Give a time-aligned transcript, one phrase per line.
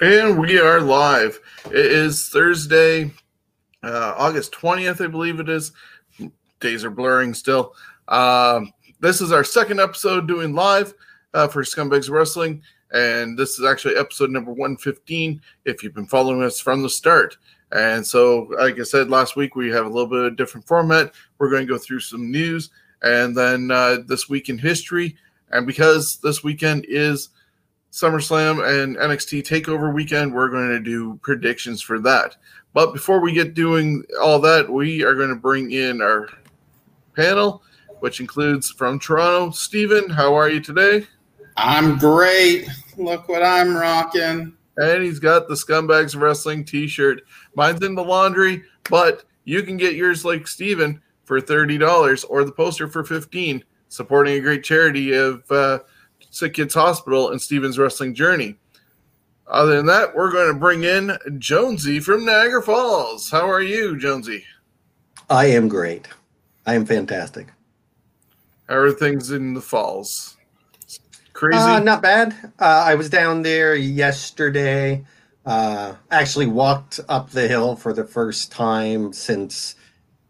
[0.00, 1.38] And we are live.
[1.66, 3.12] It is Thursday,
[3.82, 5.72] uh, August 20th, I believe it is.
[6.58, 7.74] Days are blurring still.
[8.08, 10.94] Um, this is our second episode doing live
[11.34, 12.62] uh, for Scumbags Wrestling.
[12.92, 17.36] And this is actually episode number 115 if you've been following us from the start.
[17.70, 20.66] And so, like I said last week, we have a little bit of a different
[20.66, 21.12] format.
[21.36, 22.70] We're going to go through some news
[23.02, 25.18] and then uh, this week in history.
[25.50, 27.28] And because this weekend is
[27.92, 32.36] SummerSlam and NXT Takeover weekend, we're going to do predictions for that.
[32.72, 36.28] But before we get doing all that, we are going to bring in our
[37.16, 37.62] panel,
[37.98, 40.08] which includes from Toronto, Steven.
[40.08, 41.06] How are you today?
[41.56, 42.68] I'm great.
[42.96, 44.56] Look what I'm rocking.
[44.76, 47.22] And he's got the Scumbags Wrestling t shirt.
[47.56, 52.52] Mine's in the laundry, but you can get yours like Steven for $30 or the
[52.52, 55.80] poster for 15 supporting a great charity of uh,
[56.30, 58.56] Sick Kids Hospital and Steven's Wrestling Journey.
[59.46, 63.30] Other than that, we're going to bring in Jonesy from Niagara Falls.
[63.30, 64.44] How are you, Jonesy?
[65.28, 66.06] I am great.
[66.66, 67.48] I am fantastic.
[68.68, 70.36] How are things in the falls?
[71.32, 71.58] Crazy.
[71.58, 72.32] Uh, not bad.
[72.60, 75.04] Uh, I was down there yesterday.
[75.44, 79.74] Uh, actually walked up the hill for the first time since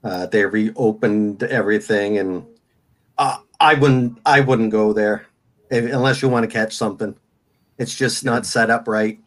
[0.03, 2.47] uh, they reopened everything, and
[3.19, 4.19] uh, I wouldn't.
[4.25, 5.30] I wouldn't go there if,
[5.71, 7.15] unless you want to catch something.
[7.79, 9.19] It's just not set up right.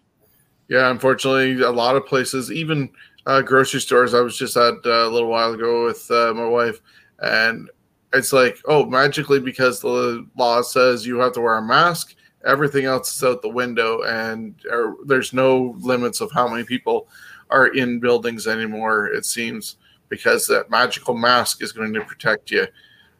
[0.69, 2.89] Yeah, unfortunately, a lot of places, even
[3.25, 4.13] uh, grocery stores.
[4.13, 6.81] I was just at uh, a little while ago with uh, my wife,
[7.19, 7.69] and
[8.13, 12.15] it's like, oh, magically because the law says you have to wear a mask,
[12.45, 17.07] everything else is out the window, and er, there's no limits of how many people
[17.49, 19.07] are in buildings anymore.
[19.07, 19.77] It seems
[20.09, 22.67] because that magical mask is going to protect you.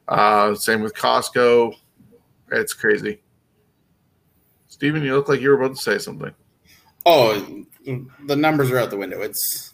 [0.07, 1.75] Uh, same with Costco.
[2.59, 3.21] It's crazy.
[4.67, 6.33] Steven, you look like you were about to say something.
[7.05, 9.21] Oh, the numbers are out the window.
[9.21, 9.73] It's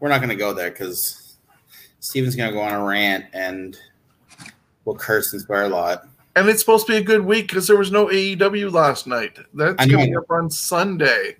[0.00, 1.36] we're not going to go there because
[2.00, 3.78] Steven's going to go on a rant and
[4.84, 6.08] we'll curse and swear a lot.
[6.34, 9.38] And it's supposed to be a good week because there was no AEW last night.
[9.54, 11.36] That's coming up on Sunday.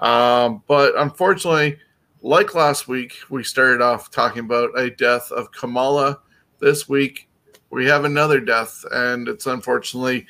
[0.00, 1.78] Um, but unfortunately,
[2.20, 6.18] like last week, we started off talking about a death of Kamala.
[6.58, 7.28] This week,
[7.74, 10.26] we have another death, and it's unfortunately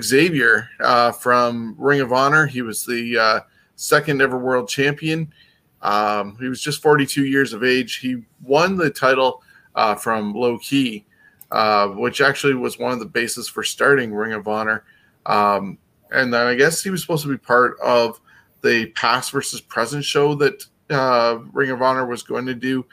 [0.00, 2.46] Xavier uh, from Ring of Honor.
[2.46, 3.40] He was the uh,
[3.76, 5.32] second ever world champion.
[5.80, 7.96] Um, he was just 42 years of age.
[7.96, 9.42] He won the title
[9.74, 11.06] uh, from Low Ki,
[11.50, 14.84] uh, which actually was one of the bases for starting Ring of Honor.
[15.26, 15.78] Um,
[16.10, 18.20] and then I guess he was supposed to be part of
[18.62, 22.84] the past versus present show that uh, Ring of Honor was going to do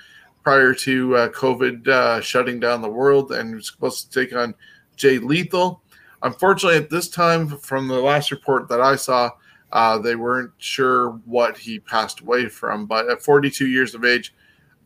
[0.49, 4.55] prior to uh, COVID uh, shutting down the world, and was supposed to take on
[4.95, 5.83] Jay Lethal.
[6.23, 9.29] Unfortunately, at this time, from the last report that I saw,
[9.73, 12.87] uh, they weren't sure what he passed away from.
[12.87, 14.33] But at 42 years of age,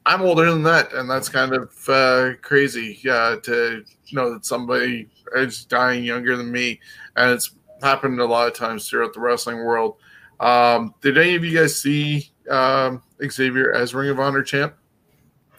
[0.05, 5.07] I'm older than that, and that's kind of uh, crazy uh, to know that somebody
[5.33, 6.81] is dying younger than me,
[7.15, 7.51] and it's
[7.81, 9.95] happened a lot of times throughout the wrestling world.
[10.41, 14.75] Um, did any of you guys see um, Xavier as Ring of Honor champ?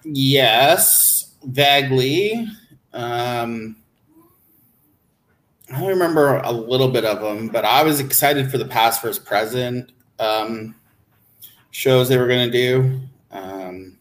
[0.04, 2.46] Yes, vaguely.
[2.92, 3.76] Um,
[5.74, 9.22] I remember a little bit of them, but I was excited for the past versus
[9.22, 10.74] present um,
[11.70, 13.00] shows they were going to do.
[13.30, 13.98] Um,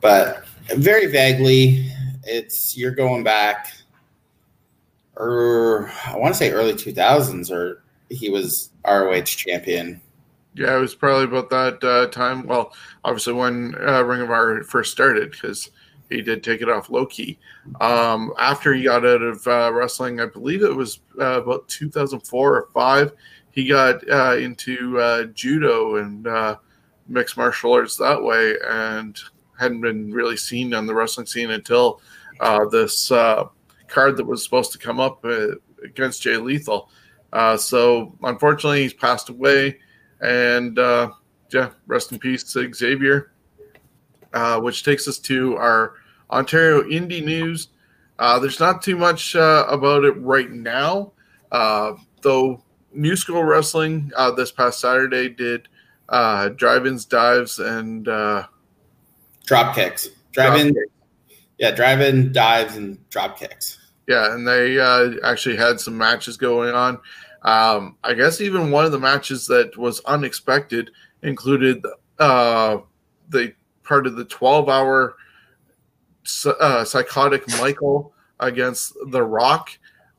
[0.00, 0.44] but
[0.76, 1.90] very vaguely,
[2.22, 3.72] it's you're going back,
[5.16, 10.00] or I want to say early 2000s, or he was ROH champion.
[10.54, 12.46] Yeah, it was probably about that uh, time.
[12.46, 12.72] Well,
[13.04, 15.70] obviously when uh, Ring of Honor first started, because
[16.10, 17.38] he did take it off Low Ki.
[17.80, 22.56] Um, after he got out of uh, wrestling, I believe it was uh, about 2004
[22.56, 23.12] or five,
[23.50, 26.26] he got uh, into uh, judo and
[27.08, 29.18] mixed martial arts that way, and
[29.58, 32.00] hadn't been really seen on the wrestling scene until
[32.70, 35.24] this card that was supposed to come up
[35.84, 36.90] against Jay Lethal.
[37.56, 39.78] so unfortunately, he's passed away,
[40.24, 40.76] and
[41.52, 43.30] yeah, rest in peace to Xavier.
[44.32, 45.94] Uh, which takes us to our
[46.28, 47.68] Ontario Indie News.
[48.18, 51.12] Uh, there's not too much uh, about it right now,
[51.52, 52.60] uh, though.
[52.92, 55.68] New School Wrestling uh, this past Saturday did
[56.56, 58.06] drive-ins, dives, and
[59.46, 60.08] drop kicks.
[60.32, 60.84] Drive-in, drop
[61.58, 63.78] yeah, drive-in, dives, and drop kicks.
[64.08, 64.80] Yeah, and they
[65.22, 66.98] actually had some matches going on.
[67.44, 70.90] Um, I guess even one of the matches that was unexpected
[71.22, 71.84] included
[72.18, 72.78] uh,
[73.28, 75.16] the part of the 12 hour
[76.46, 79.70] uh, psychotic Michael against The Rock.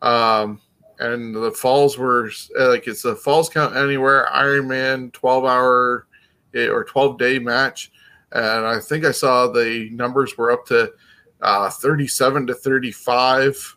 [0.01, 0.61] Um,
[0.99, 6.07] and the falls were like it's a falls count anywhere Iron Man 12 hour
[6.53, 7.91] eh, or 12 day match.
[8.31, 10.93] And I think I saw the numbers were up to
[11.41, 13.74] uh, 37 to 35,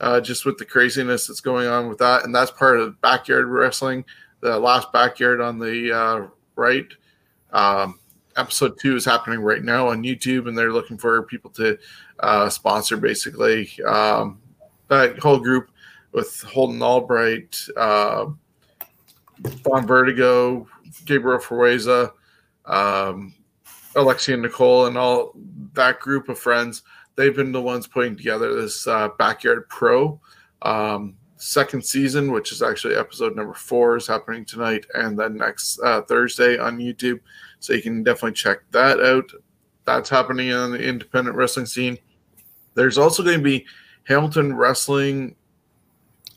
[0.00, 2.24] uh, just with the craziness that's going on with that.
[2.24, 4.04] And that's part of backyard wrestling,
[4.40, 6.26] the last backyard on the uh,
[6.56, 6.86] right.
[7.52, 7.98] Um,
[8.36, 11.78] episode two is happening right now on YouTube, and they're looking for people to
[12.20, 14.38] uh, sponsor basically um,
[14.88, 15.70] that whole group
[16.12, 18.26] with Holden Albright, uh,
[19.62, 20.66] Don Vertigo,
[21.04, 22.12] Gabriel Ferweza,
[22.64, 23.34] um,
[23.94, 25.32] Alexia Nicole, and all
[25.74, 26.82] that group of friends.
[27.16, 30.20] They've been the ones putting together this uh, Backyard Pro.
[30.62, 35.78] Um, second season, which is actually episode number four, is happening tonight and then next
[35.80, 37.20] uh, Thursday on YouTube.
[37.60, 39.30] So you can definitely check that out.
[39.84, 41.98] That's happening on the independent wrestling scene.
[42.74, 43.64] There's also going to be
[44.04, 45.36] Hamilton Wrestling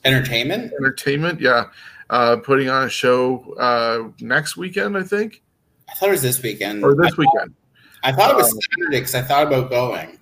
[0.05, 0.71] Entertainment.
[0.79, 1.65] Entertainment, yeah,
[2.09, 5.41] uh, putting on a show uh, next weekend, I think,
[5.89, 6.83] I thought it was this weekend.
[6.83, 7.53] or this I weekend.
[7.53, 10.18] Thought, I thought it was Um, Saturday because I thought about going.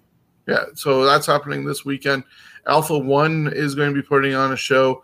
[0.47, 2.23] Yeah, so that's happening this weekend.
[2.67, 5.03] Alpha One is going to be putting on a show.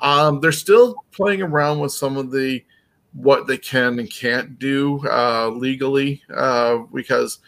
[0.00, 2.64] Um, they're still playing around with some of the
[3.12, 7.38] what they can and can't do uh, legally uh, because,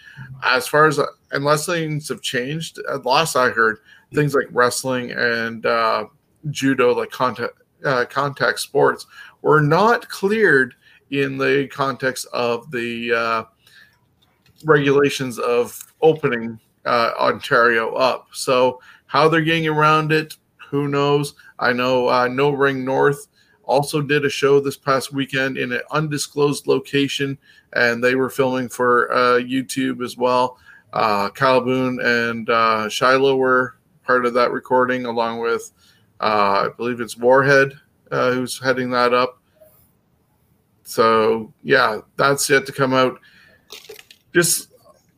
[0.44, 0.98] as far as
[1.32, 3.78] unless things have changed, at last I heard,
[4.14, 6.06] things like wrestling and uh,
[6.50, 7.54] judo, like contact
[7.84, 9.06] uh, contact sports,
[9.42, 10.74] were not cleared
[11.10, 13.44] in the context of the uh,
[14.64, 18.28] regulations of opening uh, Ontario up.
[18.32, 20.36] So how they're getting around it,
[20.70, 21.34] who knows?
[21.58, 23.26] I know uh, No Ring North
[23.64, 27.38] also did a show this past weekend in an undisclosed location,
[27.74, 30.58] and they were filming for uh, YouTube as well.
[30.92, 35.70] Uh, Kyle Boone and uh, Shiloh were part of that recording, along with
[36.20, 37.72] uh, I believe it's Warhead
[38.10, 39.40] uh, who's heading that up.
[40.82, 43.20] So yeah, that's yet to come out.
[44.34, 44.69] Just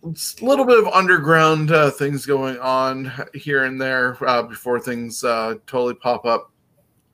[0.05, 5.23] a little bit of underground uh, things going on here and there uh, before things
[5.23, 6.51] uh, totally pop up.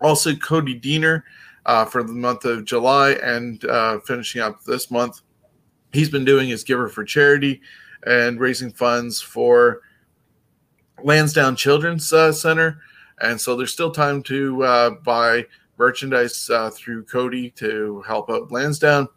[0.00, 1.22] Also, Cody Deaner
[1.66, 5.20] uh, for the month of July and uh, finishing up this month.
[5.92, 7.60] He's been doing his Giver for Charity
[8.06, 9.82] and raising funds for
[11.02, 12.80] Lansdowne Children's uh, Center,
[13.20, 15.44] and so there's still time to buy
[15.76, 19.08] merchandise through Cody to help out Lansdowne.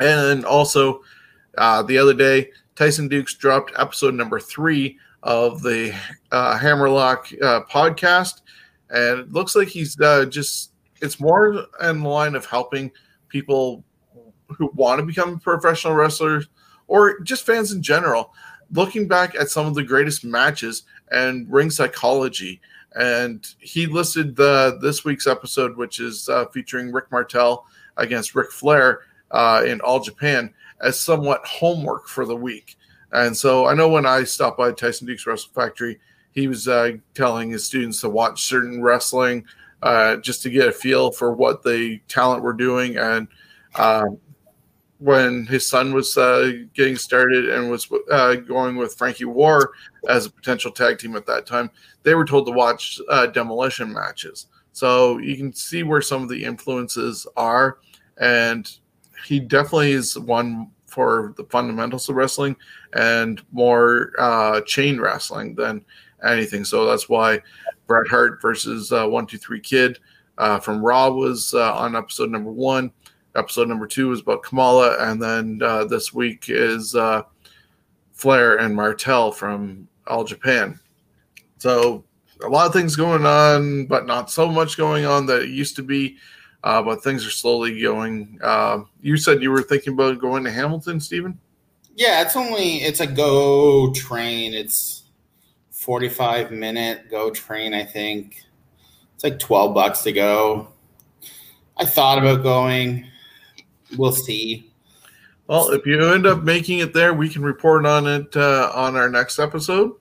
[0.00, 1.02] And also,
[1.56, 5.94] the other day, Tyson Dux dropped episode number three of the
[6.32, 8.42] uh, Hammerlock uh, podcast,
[8.90, 12.90] and it looks like he's uh, just it's more in the line of helping
[13.28, 13.84] people
[14.48, 16.48] who want to become professional wrestlers
[16.86, 18.32] or just fans in general,
[18.72, 22.60] looking back at some of the greatest matches and ring psychology.
[22.94, 27.66] And he listed the this week's episode, which is uh, featuring Rick Martel
[27.96, 29.00] against Ric Flair
[29.30, 32.76] uh, in All Japan, as somewhat homework for the week.
[33.12, 36.00] And so I know when I stopped by Tyson Dux's Wrestle Factory,
[36.32, 39.44] he was uh, telling his students to watch certain wrestling
[39.82, 42.96] uh, just to get a feel for what the talent were doing.
[42.96, 43.28] And
[43.76, 44.06] uh,
[44.98, 49.72] when his son was uh, getting started and was uh, going with Frankie War
[50.08, 51.70] as a potential tag team at that time,
[52.02, 54.46] they were told to watch uh, demolition matches.
[54.72, 57.78] So you can see where some of the influences are.
[58.18, 58.70] And
[59.24, 62.54] he definitely is one for the fundamentals of wrestling
[62.92, 65.84] and more uh, chain wrestling than
[66.24, 66.64] anything.
[66.64, 67.40] So that's why
[67.86, 69.98] Bret Hart versus uh, One Two Three Kid
[70.38, 72.92] uh, from Raw was uh, on episode number one.
[73.36, 76.94] Episode number two was about Kamala, and then uh, this week is
[78.12, 80.78] Flair and Martel from All Japan.
[81.58, 82.04] So
[82.44, 85.76] a lot of things going on, but not so much going on that it used
[85.76, 86.16] to be.
[86.64, 88.38] Uh, but things are slowly going.
[88.42, 91.38] Uh, you said you were thinking about going to Hamilton, Steven.
[91.94, 94.54] Yeah, it's only it's a go train.
[94.54, 95.04] It's
[95.70, 97.74] forty five minute go train.
[97.74, 98.42] I think
[99.14, 100.68] it's like twelve bucks to go.
[101.76, 103.08] I thought about going.
[103.98, 104.72] We'll see.
[105.46, 108.96] Well, if you end up making it there, we can report on it uh, on
[108.96, 109.92] our next episode.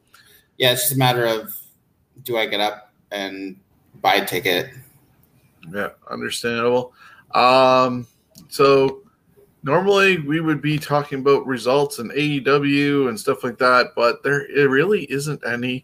[0.57, 1.53] Yeah, it's just a matter of
[2.23, 3.59] do I get up and
[4.01, 4.69] buy a ticket?
[5.71, 6.93] Yeah, understandable.
[7.33, 8.07] Um,
[8.49, 9.03] so
[9.63, 14.45] normally we would be talking about results and AEW and stuff like that, but there
[14.45, 15.83] it really isn't any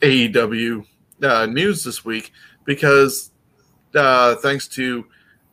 [0.00, 0.84] AEW
[1.22, 2.32] uh, news this week
[2.64, 3.30] because
[3.94, 5.06] uh, thanks to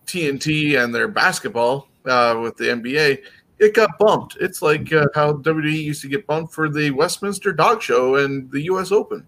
[0.05, 3.22] TNT and their basketball uh, with the NBA,
[3.60, 4.38] it got bumped.
[4.39, 8.50] It's like uh, how WWE used to get bumped for the Westminster Dog Show and
[8.51, 8.91] the U.S.
[8.91, 9.27] Open,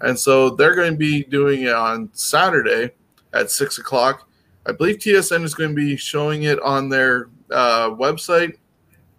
[0.00, 2.92] and so they're going to be doing it on Saturday
[3.32, 4.28] at six o'clock.
[4.66, 8.58] I believe TSN is going to be showing it on their uh, website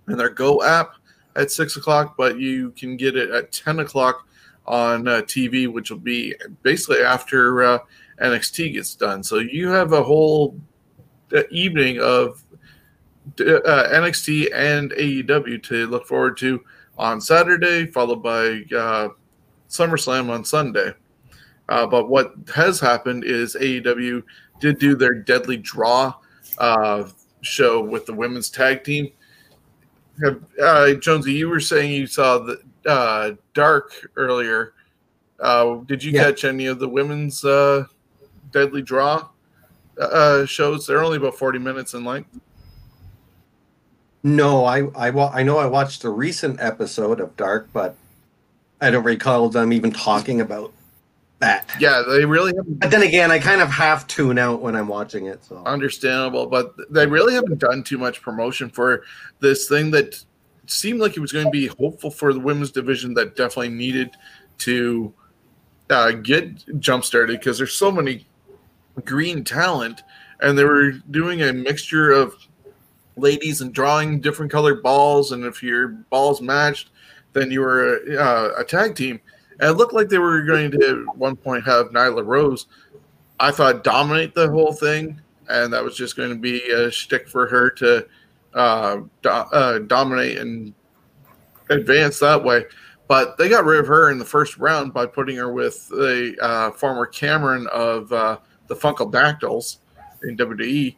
[0.07, 0.91] and their Go app
[1.35, 4.27] at six o'clock, but you can get it at ten o'clock
[4.67, 7.79] on uh, TV, which will be basically after uh,
[8.21, 9.23] NXT gets done.
[9.23, 10.55] So you have a whole
[11.33, 12.43] uh, evening of
[13.39, 16.63] uh, NXT and AEW to look forward to
[16.97, 19.09] on Saturday, followed by uh,
[19.69, 20.93] SummerSlam on Sunday.
[21.69, 24.23] Uh, but what has happened is AEW
[24.59, 26.13] did do their Deadly Draw
[26.57, 27.07] uh,
[27.41, 29.09] show with the women's tag team.
[30.23, 34.73] Have, uh, Jonesy, you were saying you saw the uh, Dark earlier.
[35.39, 36.23] Uh, did you Yeah.
[36.25, 37.85] catch any of the women's uh,
[38.51, 39.29] Deadly Draw
[40.01, 40.85] uh, shows?
[40.87, 42.37] They're only about 40 minutes in length.
[44.23, 47.95] No, I I wa- I know I watched a recent episode of Dark, but
[48.81, 50.73] I don't recall them even talking about
[51.39, 51.71] that.
[51.79, 54.87] Yeah, they really haven't But then again, I kind of half tune out when I'm
[54.87, 55.43] watching it.
[55.43, 59.03] So understandable, but they really haven't done too much promotion for
[59.39, 60.23] this thing that
[60.67, 64.11] seemed like it was going to be hopeful for the women's division that definitely needed
[64.59, 65.13] to
[65.89, 68.27] uh, get jump started because there's so many
[69.05, 70.03] green talent,
[70.41, 72.35] and they were doing a mixture of
[73.15, 76.91] ladies and drawing different colored balls, and if your balls matched,
[77.33, 79.19] then you were uh, a tag team.
[79.59, 82.67] And it looked like they were going to at one point have Nyla Rose.
[83.39, 87.27] I thought dominate the whole thing, and that was just going to be a shtick
[87.27, 88.05] for her to
[88.53, 90.73] uh, do, uh, dominate and
[91.69, 92.65] advance that way.
[93.07, 96.35] But they got rid of her in the first round by putting her with the
[96.41, 98.37] uh, former Cameron of uh,
[98.67, 99.77] the Funkadactyls
[100.23, 100.95] in WWE.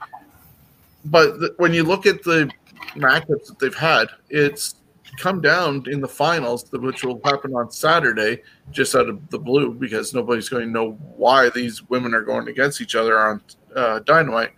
[1.05, 2.51] But th- when you look at the
[2.95, 4.75] matchups that they've had, it's
[5.17, 8.41] come down in the finals, which will happen on Saturday,
[8.71, 12.47] just out of the blue, because nobody's going to know why these women are going
[12.47, 13.41] against each other on
[13.75, 14.51] uh, Dynamite.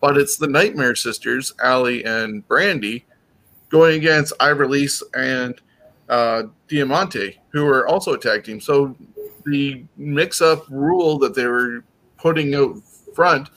[0.00, 3.04] But it's the Nightmare Sisters, Allie and Brandi,
[3.68, 5.60] going against Ivelisse and
[6.08, 8.60] uh, Diamante, who are also a tag team.
[8.60, 8.96] So
[9.44, 11.84] the mix-up rule that they were
[12.18, 12.76] putting out
[13.14, 13.50] front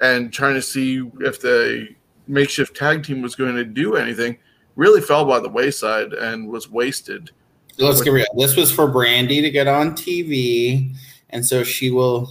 [0.00, 1.88] and trying to see if the
[2.26, 4.38] makeshift tag team was going to do anything
[4.76, 7.30] really fell by the wayside and was wasted.
[7.78, 8.26] Let's get real.
[8.36, 10.94] This was for Brandi to get on TV,
[11.30, 12.30] and so she will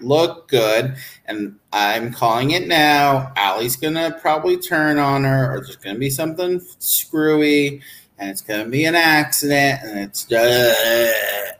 [0.00, 0.96] look good.
[1.26, 3.32] And I'm calling it now.
[3.36, 7.82] Allie's gonna probably turn on her, or there's gonna be something screwy,
[8.18, 11.52] and it's gonna be an accident, and it's uh,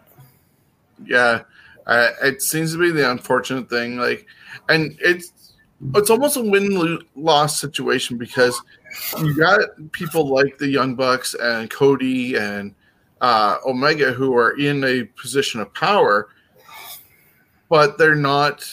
[1.04, 1.42] Yeah,
[1.87, 3.99] uh, it seems to be the unfortunate thing.
[3.99, 4.26] Like,
[4.68, 5.32] and it's
[5.94, 8.61] it's almost a win loss situation because
[9.18, 9.61] you got
[9.92, 12.75] people like the Young Bucks and Cody and
[13.20, 16.28] uh, Omega who are in a position of power,
[17.68, 18.68] but they're not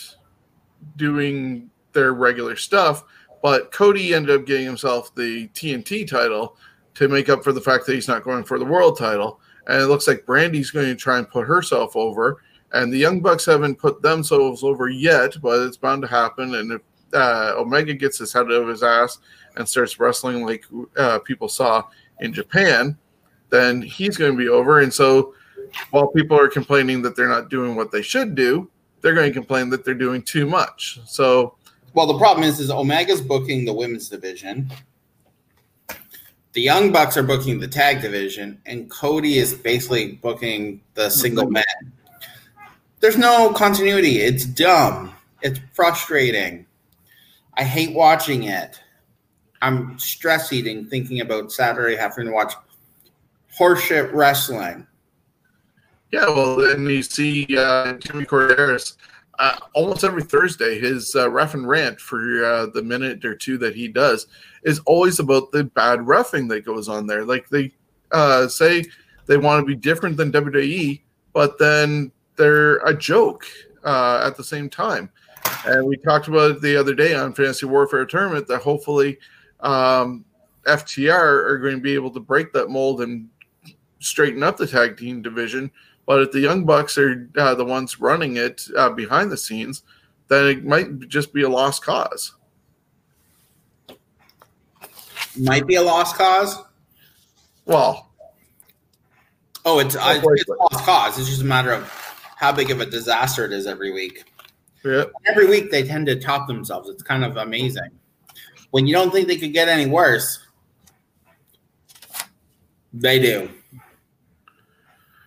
[0.95, 3.03] doing their regular stuff.
[3.41, 6.57] But Cody ended up getting himself the TNT title
[6.95, 9.39] to make up for the fact that he's not going for the world title.
[9.67, 12.41] And it looks like Brandi's going to try and put herself over.
[12.73, 16.55] And the Young Bucks haven't put themselves over yet, but it's bound to happen.
[16.55, 16.81] And if
[17.13, 19.19] uh, Omega gets his head out of his ass
[19.59, 20.65] and starts wrestling like
[20.97, 21.83] uh, people saw
[22.19, 22.97] in Japan,
[23.49, 24.79] then he's going to be over.
[24.79, 25.35] And so
[25.91, 28.69] while people are complaining that they're not doing what they should do,
[29.01, 30.99] they're going to complain that they're doing too much.
[31.05, 31.55] So,
[31.93, 34.71] well, the problem is, is Omega's booking the women's division.
[36.53, 41.49] The Young Bucks are booking the tag division, and Cody is basically booking the single
[41.49, 41.63] men.
[42.99, 44.17] There's no continuity.
[44.19, 45.13] It's dumb.
[45.41, 46.65] It's frustrating.
[47.53, 48.79] I hate watching it.
[49.61, 52.53] I'm stress eating thinking about Saturday having to watch
[53.57, 54.87] horseshit wrestling.
[56.11, 58.95] Yeah, well, then you see uh, Jimmy Korderas
[59.37, 60.79] uh, almost every Thursday.
[60.79, 64.27] His uh, ref and rant for uh, the minute or two that he does
[64.63, 67.25] is always about the bad roughing that goes on there.
[67.25, 67.71] Like they
[68.11, 68.85] uh, say
[69.27, 71.01] they want to be different than WWE,
[71.33, 73.45] but then they're a joke
[73.83, 75.09] uh, at the same time.
[75.65, 79.17] And we talked about it the other day on Fantasy Warfare Tournament that hopefully
[79.59, 80.25] um,
[80.65, 83.29] FTR are going to be able to break that mold and
[83.99, 85.71] straighten up the tag team division.
[86.05, 89.83] But if the Young Bucks are uh, the ones running it uh, behind the scenes,
[90.27, 92.35] then it might just be a lost cause.
[95.37, 96.57] Might be a lost cause.
[97.65, 98.09] Well,
[99.65, 101.19] oh, it's, I, it's a lost cause.
[101.19, 101.87] It's just a matter of
[102.35, 104.23] how big of a disaster it is every week.
[104.83, 105.03] Yeah.
[105.27, 106.89] Every week they tend to top themselves.
[106.89, 107.91] It's kind of amazing.
[108.71, 110.45] When you don't think they could get any worse,
[112.93, 113.49] they do.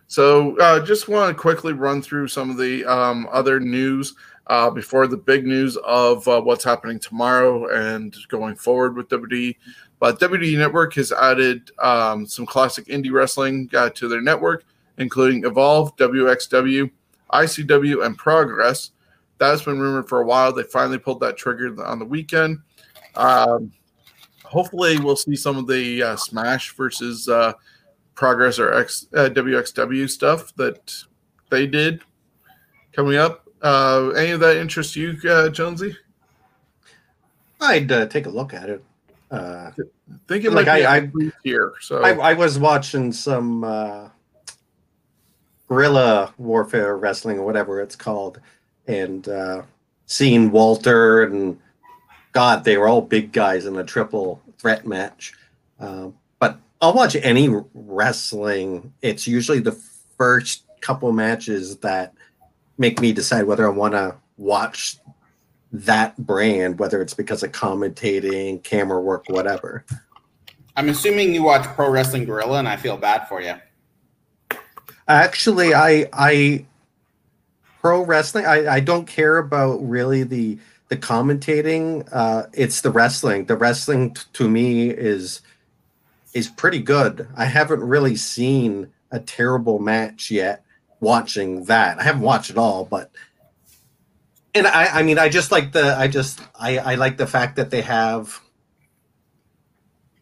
[0.06, 4.14] So, uh, just want to quickly run through some of the um, other news
[4.48, 9.56] uh, before the big news of uh, what's happening tomorrow and going forward with WWE.
[9.98, 14.64] But WWE Network has added um, some classic indie wrestling uh, to their network,
[14.98, 16.90] including Evolve, WXW,
[17.32, 18.90] ICW, and Progress.
[19.38, 20.52] That's been rumored for a while.
[20.52, 22.58] They finally pulled that trigger on the weekend.
[23.16, 23.72] Um,
[24.44, 27.52] hopefully, we'll see some of the uh, Smash versus uh,
[28.14, 30.94] Progress or X, uh, WXW stuff that
[31.50, 32.00] they did
[32.92, 33.46] coming up.
[33.62, 35.96] Uh, any of that interest you, uh, Jonesy?
[37.60, 38.84] I'd uh, take a look at it.
[39.30, 39.82] Uh, I
[40.28, 41.10] think it Like, might be I- I,
[41.44, 41.72] here.
[41.80, 44.08] So I, I was watching some uh,
[45.68, 48.40] guerrilla warfare wrestling or whatever it's called,
[48.88, 49.62] and uh,
[50.06, 51.58] seeing Walter and
[52.32, 55.34] God, they were all big guys in a triple threat match.
[55.78, 58.92] Um, but I'll watch any wrestling.
[59.02, 59.72] It's usually the
[60.16, 62.14] first couple matches that
[62.78, 64.96] make me decide whether I want to watch
[65.72, 69.84] that brand, whether it's because of commentating, camera work, whatever.
[70.76, 73.54] I'm assuming you watch Pro Wrestling Guerrilla, and I feel bad for you.
[75.08, 76.64] Actually, I I
[77.80, 78.46] pro wrestling.
[78.46, 80.58] I, I don't care about really the
[80.92, 82.06] the commentating.
[82.12, 83.46] Uh, it's the wrestling.
[83.46, 85.40] The wrestling t- to me is
[86.34, 87.26] is pretty good.
[87.34, 90.62] I haven't really seen a terrible match yet.
[91.00, 93.10] Watching that, I haven't watched it all, but
[94.54, 97.56] and I I mean I just like the I just I I like the fact
[97.56, 98.38] that they have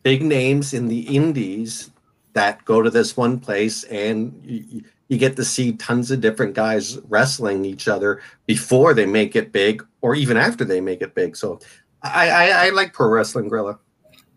[0.04, 1.90] big names in the indies
[2.34, 6.98] that go to this one place and you get to see tons of different guys
[7.08, 11.36] wrestling each other before they make it big or even after they make it big.
[11.36, 11.58] So
[12.02, 13.80] I, I, I like pro wrestling guerrilla.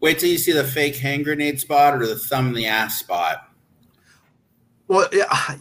[0.02, 3.00] Wait till you see the fake hand grenade spot or the thumb in the ass
[3.00, 3.48] spot.
[4.88, 5.56] Well, yeah,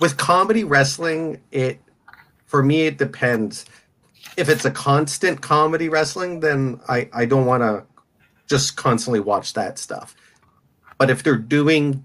[0.00, 1.80] with comedy wrestling, it
[2.46, 3.66] for me it depends.
[4.36, 7.84] If it's a constant comedy wrestling, then I I don't want to
[8.48, 10.16] just constantly watch that stuff.
[10.98, 12.04] But if they're doing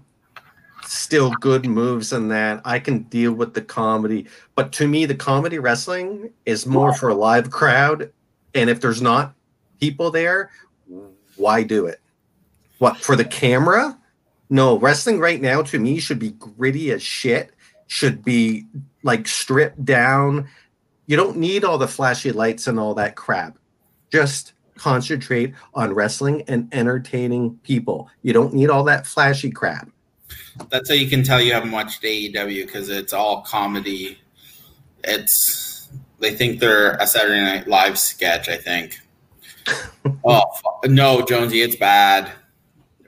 [0.86, 4.26] still good moves and that, I can deal with the comedy.
[4.54, 8.12] But to me, the comedy wrestling is more for a live crowd.
[8.54, 9.34] And if there's not
[9.80, 10.50] people there,
[11.36, 12.00] why do it?
[12.78, 13.98] What for the camera?
[14.50, 17.50] No, wrestling right now to me should be gritty as shit.
[17.86, 18.64] Should be
[19.02, 20.48] like stripped down.
[21.06, 23.58] You don't need all the flashy lights and all that crap.
[24.10, 28.08] Just concentrate on wrestling and entertaining people.
[28.22, 29.88] You don't need all that flashy crap.
[30.70, 34.18] That's how you can tell you haven't watched AEW because it's all comedy.
[35.02, 35.88] It's
[36.20, 38.48] they think they're a Saturday Night Live sketch.
[38.48, 39.00] I think.
[40.24, 40.44] oh
[40.84, 42.30] no, Jonesy, it's bad.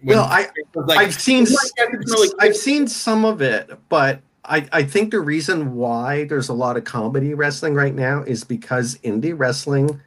[0.02, 2.28] When- well, I like, I've seen "Oh my God, it's really.
[2.40, 6.76] I've seen some of it, but I, I think the reason why there's a lot
[6.76, 10.00] of comedy wrestling right now is because indie wrestling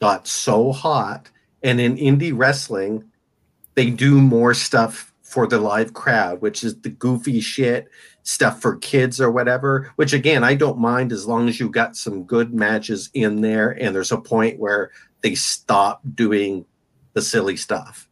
[0.00, 1.30] got so hot,
[1.62, 3.04] and in indie wrestling,
[3.74, 7.88] they do more stuff for the live crowd, which is the goofy shit
[8.22, 9.92] stuff for kids or whatever.
[9.96, 13.72] Which again, I don't mind as long as you got some good matches in there,
[13.72, 16.64] and there's a point where they stop doing
[17.12, 18.08] the silly stuff.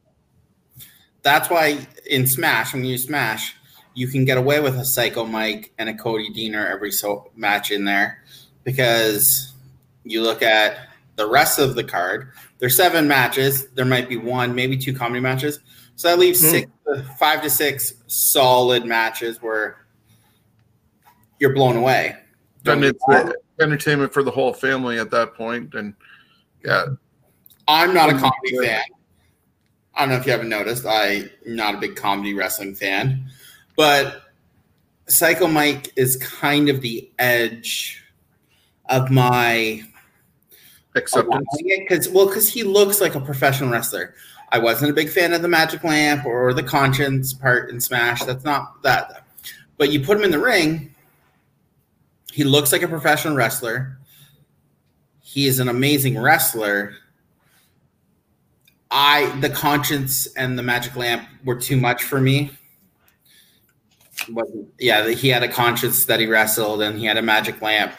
[1.23, 3.57] That's why in Smash, when you Smash,
[3.95, 7.71] you can get away with a Psycho Mike and a Cody Deaner every so match
[7.71, 8.23] in there
[8.65, 9.55] because
[10.05, 10.77] you look at
[11.17, 12.33] the rest of the card.
[12.59, 13.69] There's seven matches.
[13.69, 15.61] There might be one, maybe two comedy matches.
[15.97, 16.51] So that leaves Hmm.
[16.51, 16.71] six,
[17.19, 19.87] five to six solid matches where
[21.39, 22.17] you're blown away.
[22.67, 23.05] And it's
[23.61, 25.75] entertainment for the whole family at that point.
[25.75, 25.95] And
[26.65, 26.87] yeah,
[27.69, 28.61] I'm not a Mm, comedy yeah.
[28.63, 28.85] fan.
[29.95, 30.85] I don't know if you haven't noticed.
[30.87, 33.27] I'm not a big comedy wrestling fan,
[33.77, 34.23] but
[35.07, 38.03] Psycho Mike is kind of the edge
[38.89, 39.83] of my
[40.97, 41.47] acceptance.
[41.79, 44.15] because well, because he looks like a professional wrestler.
[44.55, 48.23] I wasn't a big fan of the Magic Lamp or the Conscience part in Smash.
[48.23, 49.27] That's not that.
[49.79, 50.95] But you put him in the ring,
[52.33, 53.99] he looks like a professional wrestler.
[55.19, 56.95] He is an amazing wrestler.
[58.93, 62.53] I the Conscience and the Magic Lamp were too much for me.
[64.29, 67.93] Wasn't yeah, he had a conscience that he wrestled, and he had a magic lamp.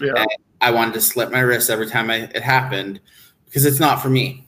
[0.00, 0.12] Yeah.
[0.14, 0.28] And
[0.60, 3.00] I wanted to slip my wrist every time I, it happened
[3.46, 4.46] because it's not for me.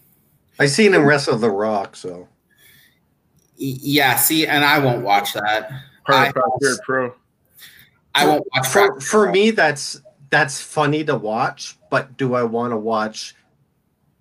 [0.58, 2.28] I seen him wrestle The Rock, so
[3.56, 5.70] Yeah, see, and I won't watch that.
[6.06, 7.14] Part I- of Pro.
[8.14, 9.02] I won't watch for that.
[9.02, 13.34] for me that's that's funny to watch but do i want to watch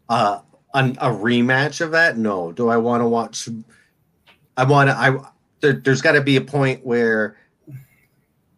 [0.09, 0.39] uh
[0.73, 3.47] an, a rematch of that no do i want to watch
[4.57, 5.15] i want to i
[5.61, 7.37] there, there's got to be a point where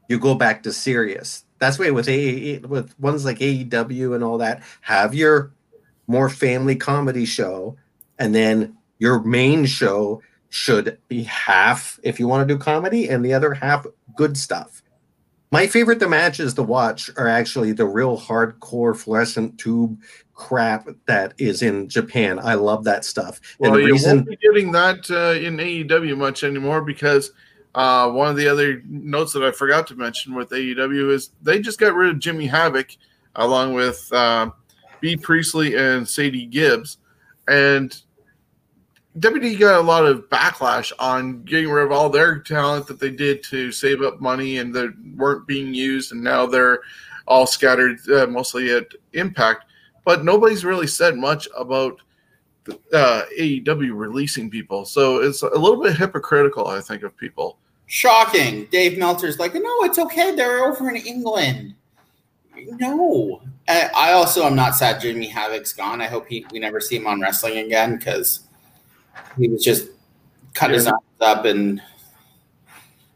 [0.07, 4.37] you go back to serious that's why with a with ones like aew and all
[4.37, 5.51] that have your
[6.07, 7.75] more family comedy show
[8.19, 13.25] and then your main show should be half if you want to do comedy and
[13.25, 14.81] the other half good stuff
[15.51, 19.97] my favorite the matches to watch are actually the real hardcore fluorescent tube
[20.33, 22.39] crap that is in Japan.
[22.39, 23.39] I love that stuff.
[23.61, 27.31] And Well, the you reason won't be getting that uh, in AEW much anymore because
[27.73, 31.59] uh, one of the other notes that I forgot to mention with AEW is they
[31.59, 32.89] just got rid of Jimmy Havoc
[33.35, 34.49] along with uh,
[35.05, 36.97] Bea Priestley and Sadie Gibbs.
[37.47, 37.95] And
[39.19, 43.11] WWE got a lot of backlash on getting rid of all their talent that they
[43.11, 46.11] did to save up money and that weren't being used.
[46.11, 46.79] And now they're
[47.27, 49.65] all scattered uh, mostly at Impact.
[50.05, 52.01] But nobody's really said much about
[52.91, 54.85] uh, AEW releasing people.
[54.85, 57.59] So it's a little bit hypocritical, I think, of people.
[57.85, 58.65] Shocking.
[58.71, 60.35] Dave Meltzer's like, no, it's okay.
[60.35, 61.75] They're over in England.
[62.79, 63.43] No.
[63.67, 66.01] I I also am not sad Jimmy Havoc's gone.
[66.01, 68.41] I hope he we never see him on wrestling again because
[69.37, 69.89] he was just
[70.53, 71.81] cut his arms up and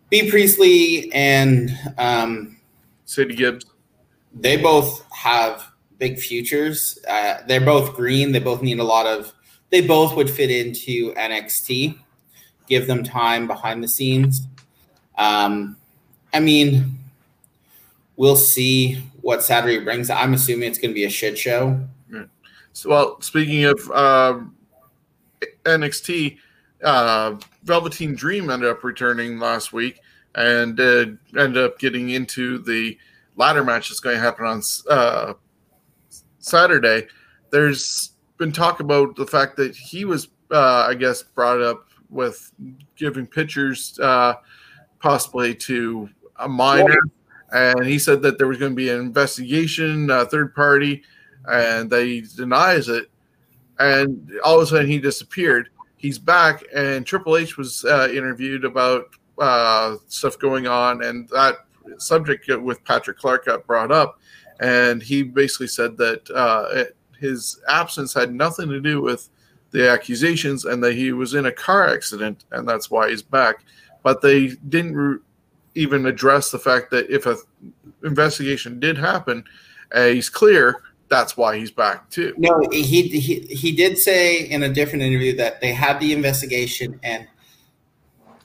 [0.09, 2.57] Bea Priestley and um,
[3.05, 3.65] Sadie Gibbs.
[4.33, 6.97] they both have big futures.
[7.07, 8.31] Uh, they're both green.
[8.31, 9.33] They both need a lot of.
[9.69, 11.97] They both would fit into NXT.
[12.67, 14.47] Give them time behind the scenes.
[15.17, 15.77] Um,
[16.33, 16.97] I mean,
[18.15, 20.10] we'll see what Saturday brings.
[20.10, 21.79] I'm assuming it's going to be a shit show.
[22.73, 24.55] So, well, speaking of um,
[25.65, 26.38] NXT,
[26.84, 29.99] uh, Velveteen Dream ended up returning last week
[30.36, 31.05] and uh,
[31.38, 32.97] ended up getting into the
[33.36, 35.34] ladder match that's going to happen on uh,
[36.39, 37.08] Saturday.
[37.51, 42.51] There's been talk about the fact that he was, uh, I guess, brought up with
[42.95, 44.36] giving pictures uh,
[44.99, 46.97] possibly to a minor.
[47.51, 51.03] And he said that there was going to be an investigation, uh, third party,
[51.45, 53.09] and that he denies it.
[53.79, 55.69] And all of a sudden, he disappeared.
[55.97, 59.05] He's back, and Triple H was uh, interviewed about
[59.38, 61.65] uh, stuff going on, and that
[61.97, 64.19] subject with Patrick Clark got brought up.
[64.59, 66.85] And he basically said that uh,
[67.17, 69.29] his absence had nothing to do with
[69.71, 73.63] the accusations and that he was in a car accident and that's why he's back.
[74.03, 75.19] But they didn't re-
[75.75, 77.38] even address the fact that if a
[78.03, 79.43] investigation did happen,
[79.93, 80.82] uh, he's clear.
[81.10, 82.34] That's why he's back too.
[82.38, 86.99] No, he, he he did say in a different interview that they had the investigation
[87.03, 87.27] and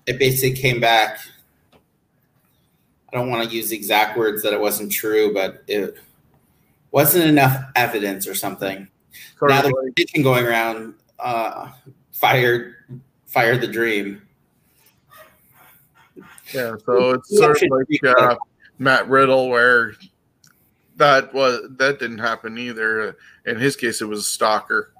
[0.07, 1.19] it basically came back.
[1.73, 5.97] I don't want to use the exact words that it wasn't true, but it
[6.91, 8.89] wasn't enough evidence or something.
[9.39, 11.71] Sort now the petition going around uh,
[12.13, 12.75] fired
[13.27, 14.23] fired the dream.
[16.55, 18.37] Yeah, so it's Yeah, sort of like uh,
[18.79, 19.95] Matt Riddle, where
[20.97, 23.17] that was that didn't happen either.
[23.47, 24.93] In his case, it was a stalker.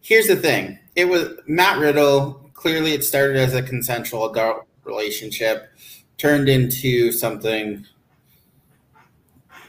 [0.00, 2.50] Here's the thing: it was Matt Riddle.
[2.54, 5.70] Clearly, it started as a consensual adult relationship,
[6.16, 7.86] turned into something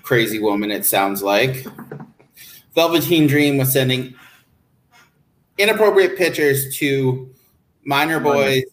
[0.04, 0.72] crazy woman.
[0.72, 1.66] It sounds like
[2.76, 4.16] Velveteen Dream was sending
[5.58, 7.34] inappropriate pictures to
[7.84, 8.64] minor boys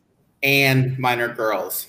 [0.42, 1.86] and minor girls.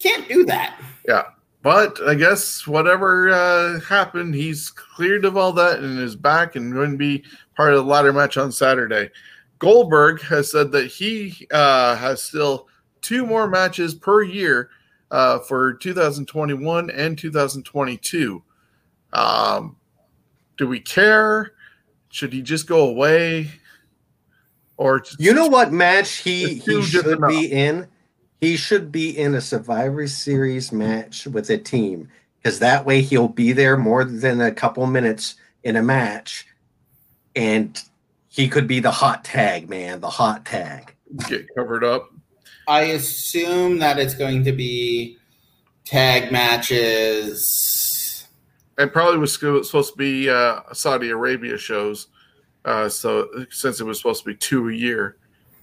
[0.00, 0.80] Can't do that.
[1.06, 1.24] Yeah.
[1.62, 6.72] But I guess whatever uh, happened, he's cleared of all that and is back and
[6.72, 7.22] going to be
[7.54, 9.10] part of the ladder match on Saturday.
[9.58, 12.66] Goldberg has said that he uh, has still
[13.02, 14.70] two more matches per year
[15.10, 18.42] uh, for 2021 and 2022.
[19.12, 19.76] Um,
[20.56, 21.52] do we care?
[22.08, 23.50] Should he just go away?
[24.78, 27.86] Or You know what match he, he should different be in?
[28.40, 32.08] He should be in a Survivor Series match with a team
[32.42, 36.46] because that way he'll be there more than a couple minutes in a match,
[37.36, 37.78] and
[38.28, 40.94] he could be the hot tag man, the hot tag.
[41.28, 42.10] get covered up?
[42.66, 45.18] I assume that it's going to be
[45.84, 48.26] tag matches.
[48.78, 52.06] and probably was sco- supposed to be uh, Saudi Arabia shows.
[52.64, 55.16] Uh, so since it was supposed to be two a year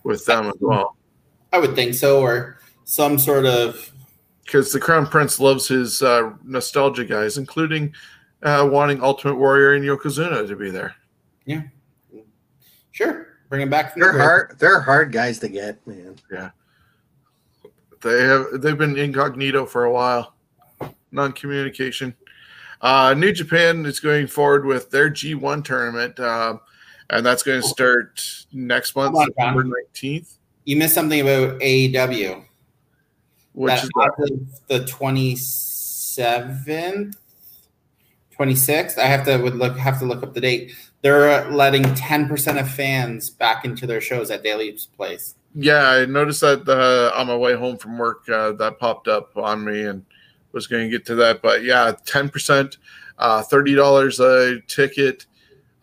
[0.03, 0.97] with them as well,
[1.51, 3.91] I would think so, or some sort of
[4.45, 7.93] because the Crown Prince loves his uh, nostalgia guys, including
[8.43, 10.95] uh, wanting Ultimate Warrior and Yokozuna to be there.
[11.45, 11.63] Yeah,
[12.91, 14.23] sure bring it back They're grave.
[14.23, 14.59] hard.
[14.59, 16.15] They're hard guys to get, man.
[16.31, 16.51] Yeah,
[18.01, 20.33] they have they've been incognito for a while,
[21.11, 22.15] non-communication.
[22.79, 26.57] Uh, New Japan is going forward with their G1 tournament, uh,
[27.09, 28.21] and that's going to start
[28.53, 30.37] next month, on, September nineteenth.
[30.63, 32.46] You missed something about AEW.
[33.57, 37.17] Which That is the twenty seventh,
[38.29, 38.99] twenty sixth.
[38.99, 40.75] I have to would look have to look up the date.
[41.01, 45.33] They're letting ten percent of fans back into their shows at Daily's Place.
[45.55, 49.35] Yeah, I noticed that uh, on my way home from work uh, that popped up
[49.35, 50.05] on me and
[50.51, 51.41] was going to get to that.
[51.41, 52.77] But yeah, 10%,
[53.17, 55.25] uh, $30 a ticket.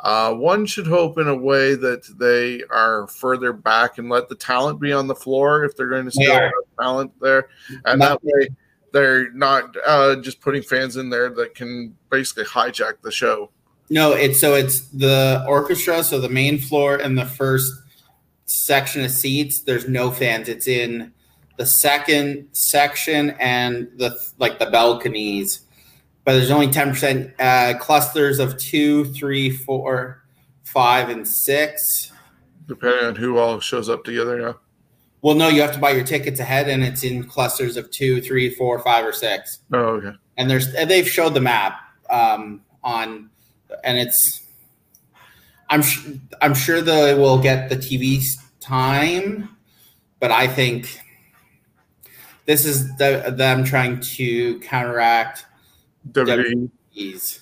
[0.04, 4.34] Uh, one should hope in a way that they are further back and let the
[4.34, 7.48] talent be on the floor if they're going to still have talent there.
[7.86, 8.48] And that way
[8.92, 13.50] they're not uh, just putting fans in there that can basically hijack the show.
[13.90, 17.72] No, it's so it's the orchestra, so the main floor and the first
[18.46, 19.60] section of seats.
[19.60, 20.48] There's no fans.
[20.48, 21.12] It's in
[21.56, 25.62] the second section and the like the balconies,
[26.24, 30.22] but there's only ten percent uh, clusters of two, three, four,
[30.62, 32.12] five, and six.
[32.66, 34.40] Depending on who all shows up together.
[34.40, 34.52] Yeah.
[35.22, 38.20] Well, no, you have to buy your tickets ahead, and it's in clusters of two,
[38.20, 39.60] three, four, five, or six.
[39.72, 40.12] Oh, okay.
[40.36, 43.30] and there's and they've showed the map um, on
[43.82, 44.42] and it's
[45.70, 46.06] i'm sh-
[46.42, 48.22] i'm sure they will get the tv
[48.60, 49.48] time
[50.20, 51.00] but i think
[52.46, 55.46] this is the, them trying to counteract
[56.12, 56.70] WWE.
[56.94, 57.40] these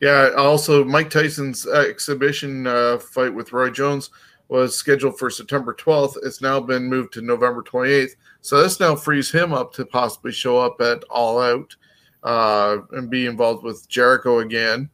[0.00, 0.30] Yeah.
[0.36, 4.10] Also, Mike Tyson's uh, exhibition uh, fight with Roy Jones
[4.48, 6.16] was scheduled for September 12th.
[6.22, 8.16] It's now been moved to November 28th.
[8.40, 11.76] So this now frees him up to possibly show up at All Out
[12.22, 14.90] uh, and be involved with Jericho again.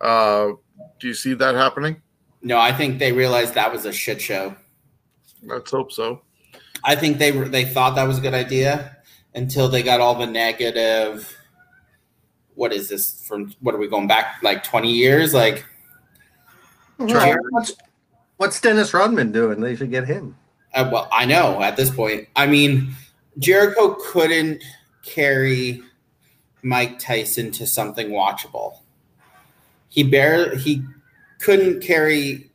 [0.00, 0.48] Uh,
[1.00, 2.02] do you see that happening?
[2.42, 4.54] no i think they realized that was a shit show
[5.42, 6.22] Let's hope so.
[6.84, 8.96] i think they they thought that was a good idea
[9.34, 11.36] until they got all the negative
[12.58, 15.64] what is this from what are we going back like 20 years like
[17.36, 17.72] Well, what's,
[18.38, 19.60] what's Dennis Rodman doing?
[19.60, 20.36] They should get him.
[20.74, 22.28] Uh, well, I know at this point.
[22.34, 22.92] I mean,
[23.38, 24.62] Jericho couldn't
[25.04, 25.80] carry
[26.62, 28.78] Mike Tyson to something watchable.
[29.88, 30.82] He barely he
[31.38, 32.50] couldn't carry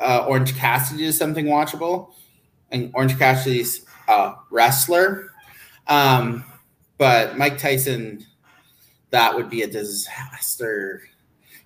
[0.00, 2.12] uh, Orange Cassidy to something watchable,
[2.70, 5.32] and Orange Cassidy's a wrestler.
[5.88, 6.44] Um,
[6.96, 8.24] but Mike Tyson,
[9.10, 11.02] that would be a disaster.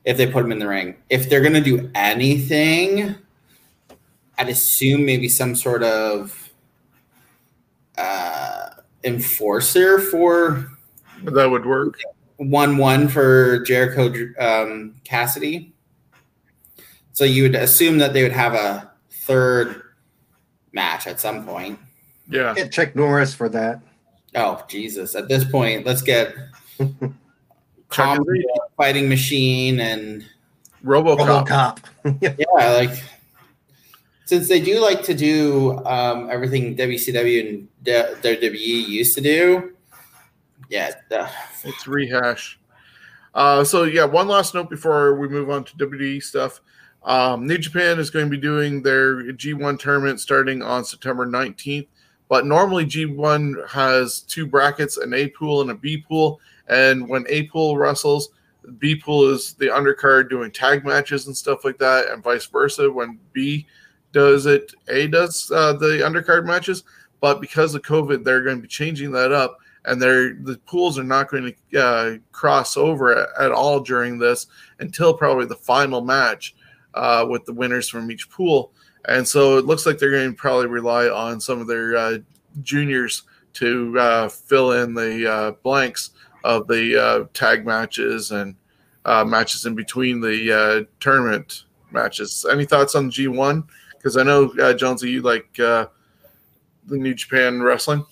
[0.05, 0.97] if they put him in the ring.
[1.11, 3.15] If they're gonna do anything,
[4.39, 6.51] I'd assume maybe some sort of
[7.99, 8.71] uh,
[9.05, 10.71] enforcer for
[11.25, 11.99] That would work.
[12.37, 15.73] one one for Jericho um, Cassidy.
[17.13, 19.83] So you would assume that they would have a third
[20.73, 21.79] match at some point.
[22.29, 22.55] Yeah.
[22.55, 23.81] Get Chuck Norris for that.
[24.35, 25.15] Oh Jesus!
[25.15, 26.35] At this point, let's get
[27.93, 28.47] Chuck Combo and Lee.
[28.77, 30.25] fighting machine and
[30.85, 31.79] RoboCop.
[32.05, 32.19] RoboCop.
[32.39, 33.03] yeah, like
[34.25, 39.73] since they do like to do um, everything WCW and D- WWE used to do.
[40.69, 41.29] Yeah, the-
[41.65, 42.59] It's rehash.
[43.35, 46.61] Uh, so yeah, one last note before we move on to WWE stuff.
[47.05, 51.89] Um, New Japan is going to be doing their G1 tournament starting on September 19th.
[52.29, 56.41] But normally G1 has two brackets, an A pool and a B pool.
[56.73, 58.31] And when A pool wrestles,
[58.79, 62.91] B pool is the undercard doing tag matches and stuff like that, and vice versa.
[62.91, 63.67] When B
[64.13, 66.85] does it, A does uh, the undercard matches.
[67.21, 70.99] But because of COVID, they're going to be changing that up and they're the pools
[70.99, 74.47] are not going to uh, cross over at, at all during this
[74.79, 76.55] until probably the final match
[76.95, 78.73] uh, with the winners from each pool.
[79.07, 82.19] And so it looks like they're going to probably rely on some of their uh,
[82.63, 86.11] juniors to uh, fill in the uh, blanks
[86.45, 88.55] of the uh, tag matches and
[89.05, 92.47] uh, matches in between the uh, tournament matches.
[92.51, 93.65] Any thoughts on G1?
[93.93, 95.87] Because I know uh, Jonesy, you like uh,
[96.87, 98.05] the New Japan wrestling.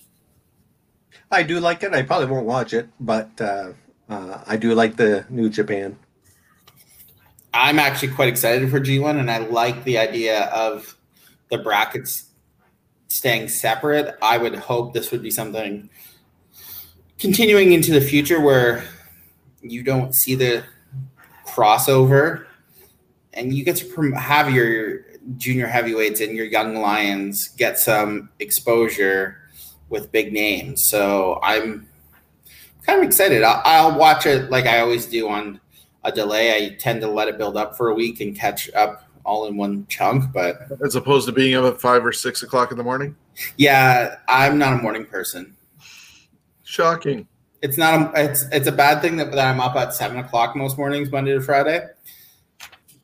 [1.31, 1.95] I do like it.
[1.95, 3.73] I probably won't watch it, but uh,
[4.09, 5.97] uh, I do like the New Japan.
[7.53, 10.97] I'm actually quite excited for G1, and I like the idea of
[11.51, 12.31] the brackets
[13.09, 14.17] staying separate.
[14.23, 15.91] I would hope this would be something
[17.21, 18.83] continuing into the future where
[19.61, 20.65] you don't see the
[21.47, 22.47] crossover
[23.35, 25.01] and you get to have your
[25.37, 29.37] junior heavyweights and your young lions get some exposure
[29.91, 30.87] with big names.
[30.87, 31.87] So I'm
[32.87, 33.43] kind of excited.
[33.43, 35.61] I'll, I'll watch it like I always do on
[36.05, 36.57] a delay.
[36.57, 39.59] I tend to let it build up for a week and catch up all in
[39.59, 40.33] one chunk.
[40.33, 43.15] But as opposed to being up at five or six o'clock in the morning.
[43.59, 45.55] yeah, I'm not a morning person.
[46.71, 47.27] Shocking.
[47.63, 50.55] It's not a it's it's a bad thing that, that I'm up at seven o'clock
[50.55, 51.85] most mornings, Monday to Friday.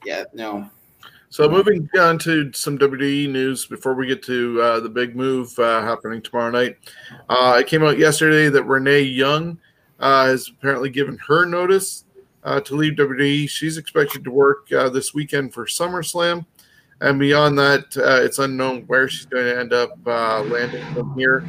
[0.05, 0.71] Yeah, no.
[1.31, 5.59] So moving on to some WWE news before we get to uh, the big move
[5.59, 6.77] uh, happening tomorrow night.
[7.29, 9.59] Uh, it came out yesterday that Renee Young
[9.99, 12.05] uh, has apparently given her notice
[12.45, 13.49] uh, to leave WWE.
[13.49, 16.47] She's expected to work uh, this weekend for SummerSlam.
[17.03, 21.15] And beyond that, uh, it's unknown where she's going to end up uh, landing from
[21.15, 21.45] here.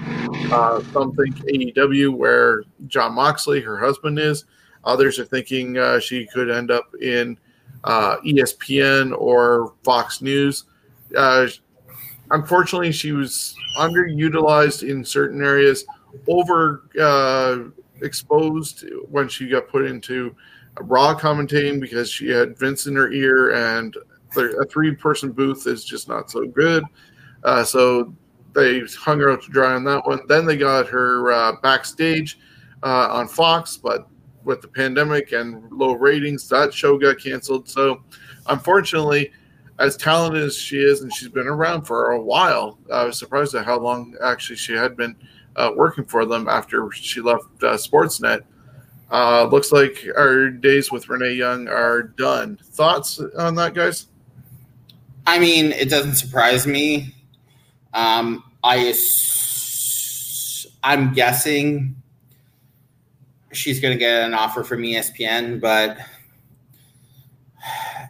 [0.52, 4.46] Uh, some think AEW, where Jon Moxley, her husband, is.
[4.84, 7.38] Others are thinking uh, she could end up in
[7.86, 10.66] uh, ESPN or Fox News.
[11.16, 11.48] Uh,
[12.32, 15.86] unfortunately, she was underutilized in certain areas,
[16.28, 17.70] over uh,
[18.02, 20.36] exposed when she got put into
[20.82, 23.96] raw commentating because she had Vince in her ear, and
[24.36, 26.84] a three person booth is just not so good.
[27.44, 28.13] Uh, so
[28.54, 30.20] they hung her out to dry on that one.
[30.28, 32.40] Then they got her uh, backstage
[32.84, 34.08] uh, on Fox, but
[34.44, 37.70] with the pandemic and low ratings, that show got canceled.
[37.70, 38.02] So,
[38.48, 39.32] unfortunately,
[39.80, 43.54] as talented as she is, and she's been around for a while, I was surprised
[43.56, 45.16] at how long actually she had been
[45.56, 48.42] uh, working for them after she left uh, Sportsnet.
[49.12, 52.58] Uh, looks like our days with Renee Young are done.
[52.72, 54.08] Thoughts on that, guys?
[55.28, 57.13] I mean, it doesn't surprise me.
[57.94, 58.94] Um, I
[60.84, 61.98] I'm guessing
[63.52, 65.98] she's going to get an offer from ESPN, but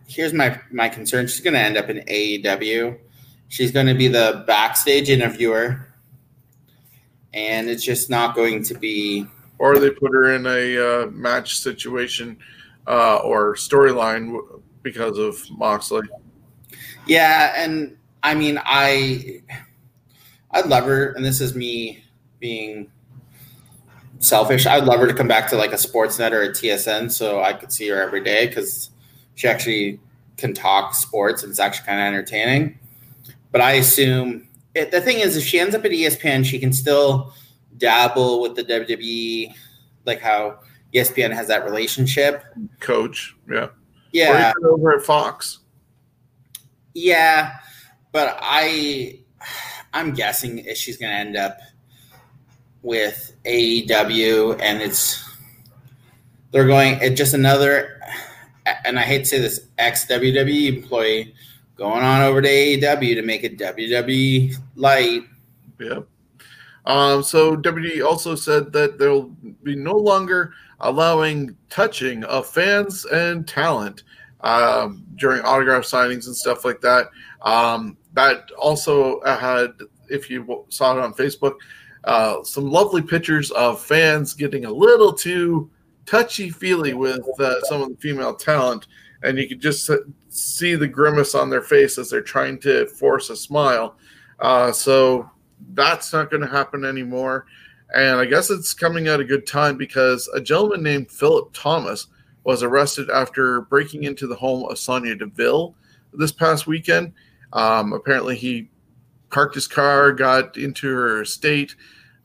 [0.08, 2.99] here's my my concern: she's going to end up in AEW.
[3.47, 5.88] She's going to be the backstage interviewer,
[7.34, 9.25] and it's just not going to be.
[9.58, 12.38] Or they put her in a uh, match situation
[12.86, 14.39] uh, or storyline
[14.84, 16.07] because of Moxley.
[17.08, 19.41] Yeah, and I mean, I
[20.51, 22.03] I'd love her, and this is me
[22.39, 22.91] being
[24.20, 24.66] selfish.
[24.66, 27.53] I'd love her to come back to like a Sportsnet or a TSN, so I
[27.53, 28.89] could see her every day because
[29.36, 29.99] she actually
[30.38, 32.80] can talk sports and it's actually kind of entertaining.
[33.51, 36.72] But I assume it, the thing is, if she ends up at ESPN, she can
[36.74, 37.34] still
[37.78, 39.53] dabble with the WWE,
[40.05, 40.60] like how
[40.93, 42.43] ESPN has that relationship.
[42.80, 43.70] Coach, yeah.
[44.12, 45.60] Yeah, over at Fox.
[46.98, 47.60] Yeah,
[48.12, 49.20] but I
[49.93, 51.60] I'm guessing she's going to end up
[52.82, 55.24] with AEW and it's
[56.50, 58.02] they're going it just another
[58.84, 61.36] and I hate to say this, ex WWE employee
[61.76, 65.22] going on over to AEW to make a WWE light.
[65.80, 66.00] Yeah.
[66.88, 69.26] Um, so WWE also said that they'll
[69.62, 74.02] be no longer allowing touching of fans and talent
[74.41, 77.07] um, during autograph signings and stuff like that.
[77.41, 79.72] Um, that also had,
[80.09, 81.55] if you saw it on Facebook,
[82.03, 85.70] uh, some lovely pictures of fans getting a little too
[86.05, 88.88] touchy feely with uh, some of the female talent,
[89.24, 89.89] and you could just
[90.30, 93.97] see the grimace on their face as they're trying to force a smile.
[94.39, 95.30] Uh, so
[95.74, 97.45] that's not going to happen anymore.
[97.93, 102.07] And I guess it's coming at a good time because a gentleman named Philip Thomas
[102.48, 105.76] was arrested after breaking into the home of Sonya Deville
[106.14, 107.12] this past weekend.
[107.52, 108.70] Um, apparently, he
[109.30, 111.76] parked his car, got into her estate,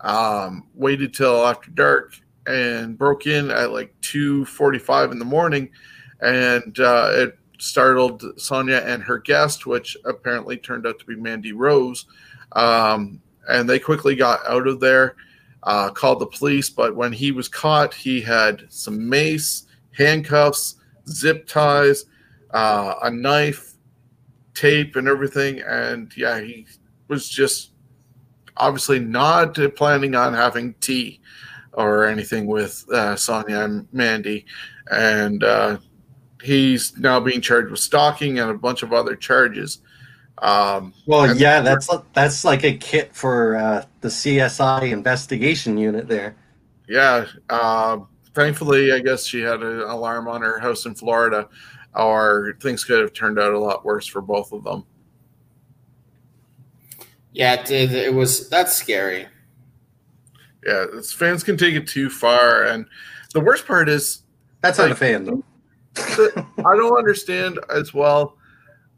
[0.00, 2.14] um, waited till after dark,
[2.46, 5.68] and broke in at like 2:45 in the morning,
[6.20, 11.52] and uh, it startled Sonya and her guest, which apparently turned out to be Mandy
[11.52, 12.06] Rose.
[12.52, 15.16] Um, and they quickly got out of there,
[15.64, 16.70] uh, called the police.
[16.70, 19.66] But when he was caught, he had some mace,
[19.96, 20.76] handcuffs,
[21.08, 22.06] zip ties,
[22.50, 23.74] uh, a knife,
[24.54, 25.60] tape, and everything.
[25.60, 26.66] And yeah, he
[27.08, 27.72] was just
[28.56, 31.20] obviously not planning on having tea
[31.72, 34.44] or anything with uh, Sonya and Mandy.
[34.90, 35.78] And uh,
[36.42, 39.78] he's now being charged with stalking and a bunch of other charges.
[40.38, 46.34] Um, well, yeah, that's that's like a kit for uh, the CSI investigation unit there.
[46.88, 47.26] Yeah.
[47.48, 47.98] Uh,
[48.34, 51.48] thankfully, I guess she had an alarm on her house in Florida,
[51.94, 54.84] or things could have turned out a lot worse for both of them.
[57.32, 57.92] Yeah, it did.
[57.92, 59.26] It was that's scary.
[60.66, 62.86] Yeah, fans can take it too far, and
[63.32, 64.22] the worst part is
[64.60, 65.42] that's like, not a fan though.
[65.96, 68.36] I don't understand as well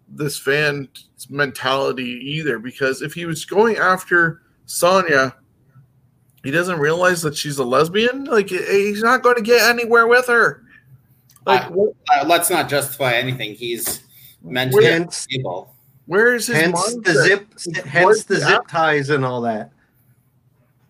[0.08, 0.88] this fan
[1.28, 5.34] mentality either because if he was going after Sonya,
[6.44, 8.24] he doesn't realize that she's a lesbian.
[8.24, 10.62] Like he's not going to get anywhere with her.
[11.46, 13.54] Like, uh, let's not justify anything.
[13.54, 14.02] He's
[14.42, 15.74] mentally hence, unstable.
[16.06, 17.04] Where is his hence mindset?
[17.04, 17.86] the zip?
[17.86, 19.72] Hence the zip ties and all that.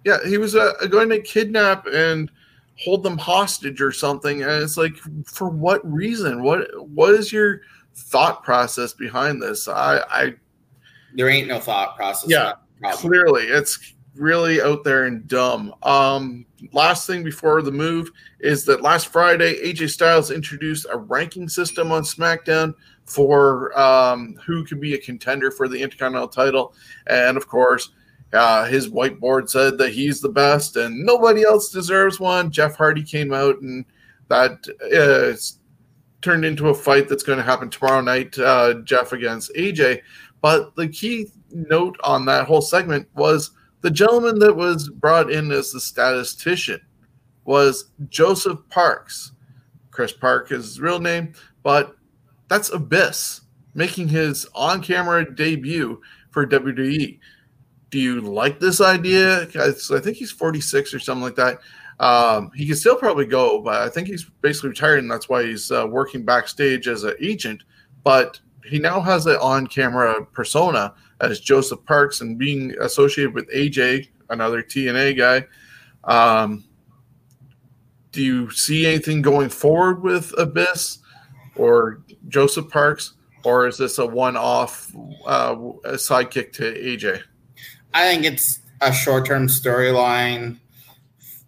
[0.05, 2.31] Yeah, he was uh, going to kidnap and
[2.79, 4.93] hold them hostage or something, and it's like,
[5.25, 6.43] for what reason?
[6.43, 7.63] What What is your
[7.95, 9.69] thought process behind this.
[9.69, 10.35] I, I
[11.15, 12.31] there ain't no thought process.
[12.31, 12.55] Yeah,
[12.95, 15.75] clearly it's really out there and dumb.
[15.83, 18.11] Um, last thing before the move
[18.41, 24.65] is that last Friday, AJ Styles introduced a ranking system on SmackDown for um, who
[24.65, 26.75] could be a contender for the Intercontinental title,
[27.07, 27.91] and of course.
[28.33, 32.51] Uh, his whiteboard said that he's the best and nobody else deserves one.
[32.51, 33.85] Jeff Hardy came out and
[34.29, 35.39] that uh,
[36.21, 40.01] turned into a fight that's going to happen tomorrow night, uh, Jeff against AJ.
[40.41, 43.53] But the key note on that whole segment was
[43.85, 46.81] the gentleman that was brought in as the statistician
[47.45, 49.33] was Joseph Parks.
[49.91, 51.95] Chris Park is his real name, but
[52.49, 53.43] that's Abyss
[53.75, 57.19] making his on camera debut for WWE.
[57.91, 59.43] Do you like this idea?
[59.55, 61.59] I think he's 46 or something like that.
[62.01, 65.45] Um, he can still probably go, but I think he's basically retired, and that's why
[65.45, 67.65] he's uh, working backstage as an agent.
[68.03, 74.09] But he now has an on-camera persona as Joseph Parks, and being associated with AJ,
[74.31, 75.47] another TNA guy.
[76.05, 76.65] Um,
[78.13, 80.99] do you see anything going forward with Abyss
[81.57, 84.95] or Joseph Parks, or is this a one-off
[85.27, 85.55] uh,
[85.95, 87.23] sidekick to AJ?
[87.93, 90.59] I think it's a short-term storyline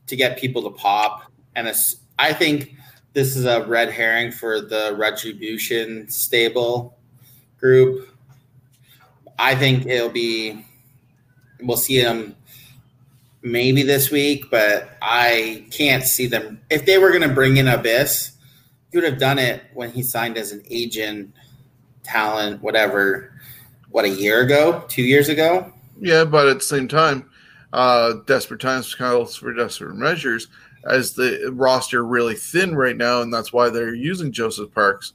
[0.07, 1.31] to get people to pop.
[1.55, 1.73] And
[2.19, 2.75] I think
[3.13, 6.99] this is a red herring for the Retribution stable
[7.59, 8.09] group.
[9.39, 10.65] I think it'll be,
[11.61, 12.37] we'll see them
[13.43, 16.61] maybe this week, but I can't see them.
[16.71, 18.33] If they were going to bring in Abyss,
[18.91, 21.35] he would have done it when he signed as an agent,
[22.03, 23.33] talent, whatever,
[23.91, 25.73] what, a year ago, two years ago?
[26.01, 27.31] Yeah, but at the same time,
[27.73, 30.49] uh, desperate times calls for desperate measures
[30.85, 35.13] as the roster really thin right now, and that's why they're using Joseph Parks'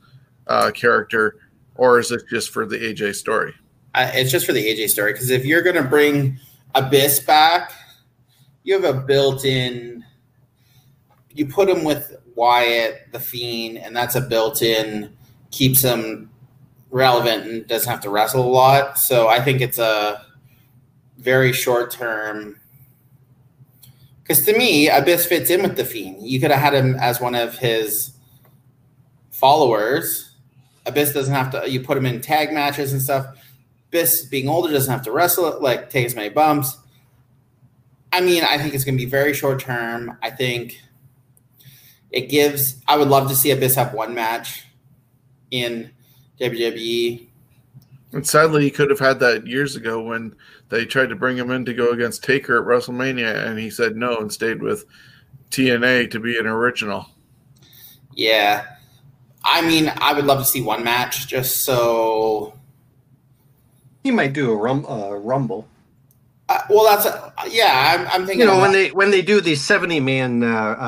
[0.48, 1.38] uh, character,
[1.76, 3.54] or is it just for the AJ story?
[3.94, 6.40] Uh, it's just for the AJ story because if you're to bring
[6.76, 7.74] Abyss back,
[8.64, 10.06] you have a built-in.
[11.34, 15.16] You put him with Wyatt, the Fiend, and that's a built-in
[15.52, 16.30] keeps him
[16.90, 18.98] relevant and doesn't have to wrestle a lot.
[18.98, 20.26] So I think it's a
[21.18, 22.58] very short term.
[24.24, 26.22] Because to me, Abyss fits in with the Fiend.
[26.22, 28.12] You could have had him as one of his
[29.32, 30.32] followers.
[30.86, 31.70] Abyss doesn't have to.
[31.70, 33.26] You put him in tag matches and stuff.
[33.92, 36.78] Abyss, being older, doesn't have to wrestle, like take as many bumps.
[38.14, 40.18] I mean, I think it's going to be very short term.
[40.22, 40.82] I think
[42.10, 42.82] it gives.
[42.88, 44.66] I would love to see Abyss have one match
[45.52, 45.92] in
[46.40, 47.28] WWE.
[48.14, 50.36] And sadly, he could have had that years ago when
[50.70, 53.96] they tried to bring him in to go against Taker at WrestleMania, and he said
[53.96, 54.86] no and stayed with
[55.50, 57.08] TNA to be an original.
[58.16, 58.66] Yeah.
[59.44, 62.54] I mean, I would love to see one match just so.
[64.04, 65.68] He might do a rum, uh, rumble.
[66.50, 67.96] Uh, well, that's a, yeah.
[67.98, 68.40] I'm, I'm thinking.
[68.42, 70.48] You know, of- when they when they do the seventy man uh,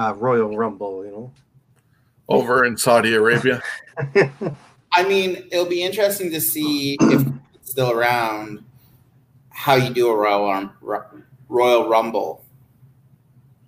[0.10, 1.32] uh, Royal Rumble, you know.
[2.30, 3.62] Over in Saudi Arabia.
[4.92, 8.64] I mean, it'll be interesting to see if it's still around
[9.50, 12.44] how you do a Royal Rum- Royal Rumble.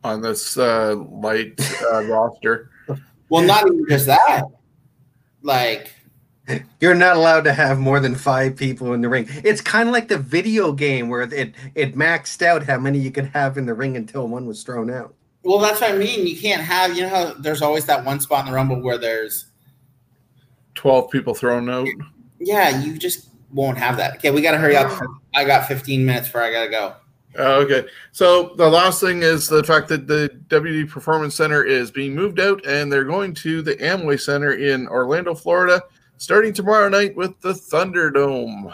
[0.04, 1.60] on this uh, light
[1.94, 2.70] uh, roster.
[3.30, 4.44] Well, not even just that.
[5.42, 5.92] Like,
[6.80, 9.28] You're not allowed to have more than five people in the ring.
[9.44, 13.12] It's kind of like the video game where it it maxed out how many you
[13.12, 15.16] could have in the ring until one was thrown out.
[15.44, 16.28] well, that's what I mean.
[16.28, 16.96] You can't have.
[16.96, 19.46] You know how there's always that one spot in the Rumble where there's.
[20.76, 21.88] 12 people thrown out.
[22.40, 24.18] Yeah, you just won't have that.
[24.18, 24.92] Okay, we got to hurry up.
[25.34, 26.94] I got 15 minutes before I got to go.
[27.38, 27.88] Uh, okay.
[28.12, 32.40] So the last thing is the fact that the WD Performance Center is being moved
[32.40, 35.82] out and they're going to the Amway Center in Orlando, Florida,
[36.18, 38.74] starting tomorrow night with the Thunderdome.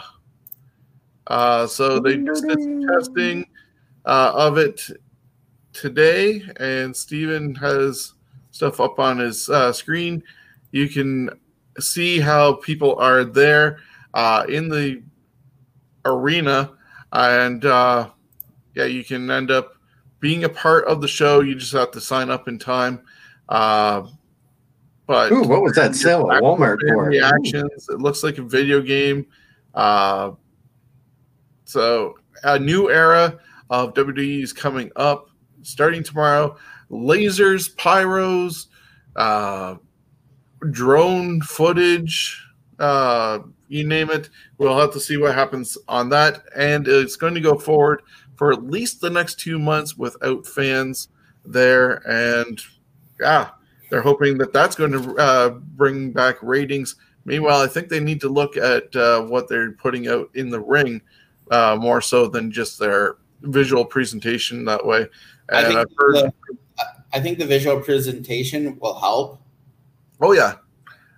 [1.26, 3.46] Uh, so they just did some testing
[4.04, 4.80] uh, of it
[5.72, 8.14] today, and Steven has
[8.50, 10.22] stuff up on his uh, screen.
[10.72, 11.30] You can
[11.78, 13.78] see how people are there
[14.14, 15.02] uh, in the
[16.04, 16.72] arena,
[17.12, 18.10] and uh,
[18.74, 19.76] yeah, you can end up
[20.20, 21.40] being a part of the show.
[21.40, 23.02] You just have to sign up in time.
[25.06, 27.04] But Ooh, what was that sale at Walmart for?
[27.04, 27.88] reactions.
[27.88, 29.26] It looks like a video game.
[29.74, 30.32] Uh,
[31.64, 33.38] so a new era
[33.70, 35.28] of WWE is coming up,
[35.62, 36.56] starting tomorrow.
[36.90, 38.66] Lasers, pyros,
[39.16, 39.76] uh,
[40.70, 42.44] drone footage,
[42.78, 44.28] uh, you name it.
[44.58, 48.02] We'll have to see what happens on that, and it's going to go forward
[48.36, 51.08] for at least the next two months without fans
[51.44, 52.06] there.
[52.08, 52.60] And
[53.20, 53.50] yeah,
[53.92, 56.96] they're hoping that that's going to uh, bring back ratings.
[57.26, 60.60] Meanwhile, I think they need to look at uh, what they're putting out in the
[60.60, 61.02] ring
[61.50, 65.06] uh, more so than just their visual presentation that way.
[65.52, 66.32] I And think, I've heard, the,
[67.12, 69.42] I think the visual presentation will help.
[70.22, 70.54] oh yeah,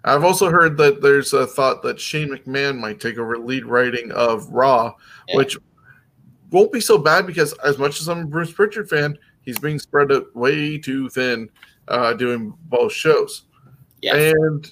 [0.02, 4.10] I've also heard that there's a thought that Shane McMahon might take over lead writing
[4.10, 4.94] of Raw,
[5.28, 5.36] Yeah.
[5.36, 5.56] which
[6.50, 9.78] won't be so bad because as much as I'm a Bruce Prichard fan, he's being
[9.78, 11.48] spread out way too thin
[11.88, 13.42] uh, doing both shows.
[14.02, 14.16] Yeah.
[14.16, 14.70] And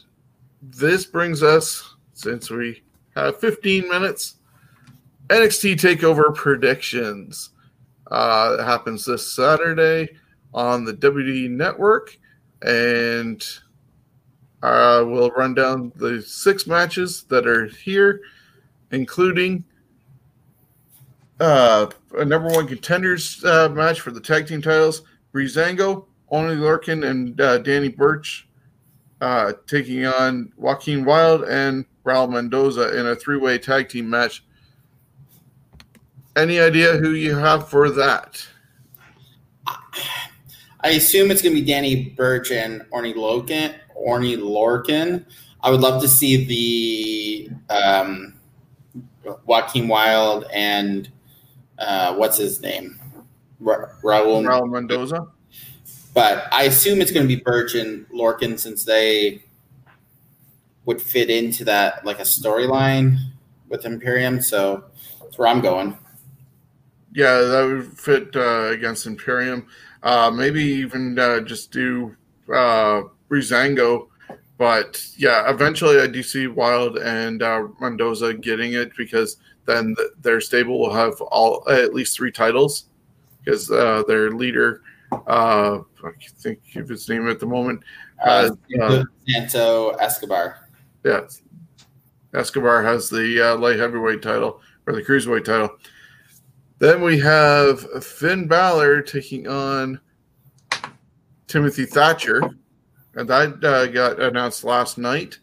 [0.60, 2.82] this brings us, since we
[3.16, 4.36] have 15 minutes,
[5.28, 7.50] NXT Takeover predictions.
[8.10, 10.10] Uh, it happens this Saturday
[10.52, 12.18] on the WD Network,
[12.60, 13.42] and
[14.62, 18.20] uh, we'll run down the six matches that are here,
[18.90, 19.64] including
[21.40, 21.86] uh,
[22.18, 25.02] a number one contenders uh, match for the tag team titles.
[25.32, 28.48] Breezango, Oney Lorcan, and uh, Danny Burch
[29.20, 34.42] uh, taking on Joaquin Wilde and Raul Mendoza in a three way tag team match.
[36.34, 38.44] Any idea who you have for that?
[40.84, 45.24] I assume it's going to be Danny Burch and Oney Lorcan, Oney Lorcan.
[45.62, 48.34] I would love to see the um,
[49.44, 51.08] Joaquin Wilde and
[51.78, 52.98] uh, what's his name,
[53.60, 54.42] Ra- Raul.
[54.44, 55.28] Raul Mendoza?
[56.14, 59.42] But I assume it's going to be Burch and Lorcan since they
[60.84, 63.16] would fit into that like a storyline
[63.68, 64.40] with Imperium.
[64.40, 64.84] So
[65.20, 65.96] that's where I'm going.
[67.14, 69.66] Yeah, that would fit uh, against Imperium.
[70.02, 72.16] Uh, maybe even uh, just do
[72.52, 74.08] uh, Breezango.
[74.58, 80.10] But yeah, eventually I do see Wilde and uh, Mendoza getting it because then th-
[80.20, 82.84] their stable will have all at least three titles
[83.44, 84.82] because uh, their leader,
[85.26, 87.82] uh, I can't think of his name at the moment,
[88.24, 88.50] Uh, has
[88.80, 90.68] uh, Santos Escobar.
[91.04, 91.20] yeah,
[92.34, 95.70] Escobar has the uh, light heavyweight title or the cruiserweight title.
[96.78, 100.00] Then we have Finn Balor taking on
[101.46, 102.40] Timothy Thatcher,
[103.14, 105.38] and that uh, got announced last night.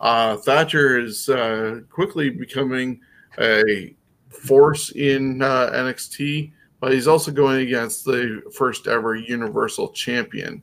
[0.00, 3.00] Uh, Thatcher is uh, quickly becoming
[3.38, 3.94] a
[4.28, 10.62] force in uh, NXT, but he's also going against the first ever Universal Champion.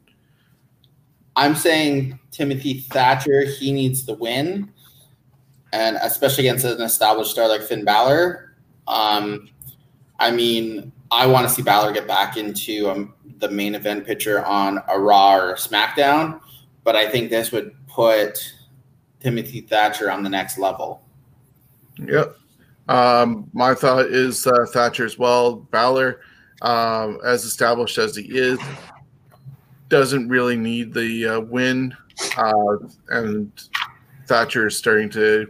[1.36, 4.72] I'm saying Timothy Thatcher, he needs the win,
[5.72, 8.56] and especially against an established star like Finn Balor.
[8.88, 9.50] Um,
[10.20, 14.44] I mean, I want to see Balor get back into um, the main event picture
[14.46, 16.42] on a Raw or SmackDown,
[16.84, 18.54] but I think this would put
[19.20, 21.04] Timothy Thatcher on the next level.
[22.00, 22.36] Yep.
[22.88, 25.56] Um, my thought is uh, Thatcher as well.
[25.56, 26.22] Balor,
[26.62, 28.60] um, as established as he is,
[29.90, 31.96] doesn't really need the uh, win,
[32.38, 32.78] uh,
[33.10, 33.52] and
[34.28, 35.48] Thatcher is starting to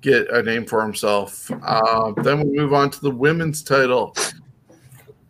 [0.00, 1.50] get a name for himself.
[1.62, 4.14] Uh, then we move on to the women's title.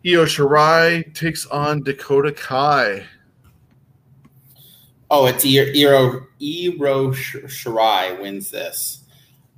[0.05, 3.05] Io Shirai takes on Dakota Kai.
[5.11, 5.65] Oh, it's Io
[6.41, 9.03] Io Shirai wins this.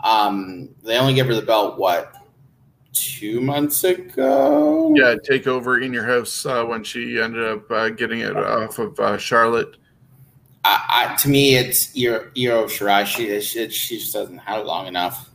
[0.04, 2.16] Um, they only gave her the belt what
[2.94, 4.94] two months ago.
[4.96, 8.80] Yeah, take over in your house uh, when she ended up uh, getting it off
[8.80, 9.78] of uh, Charlotte.
[10.64, 13.06] I, I, to me, it's Io Shirai.
[13.06, 15.30] She, she she just doesn't have it long enough.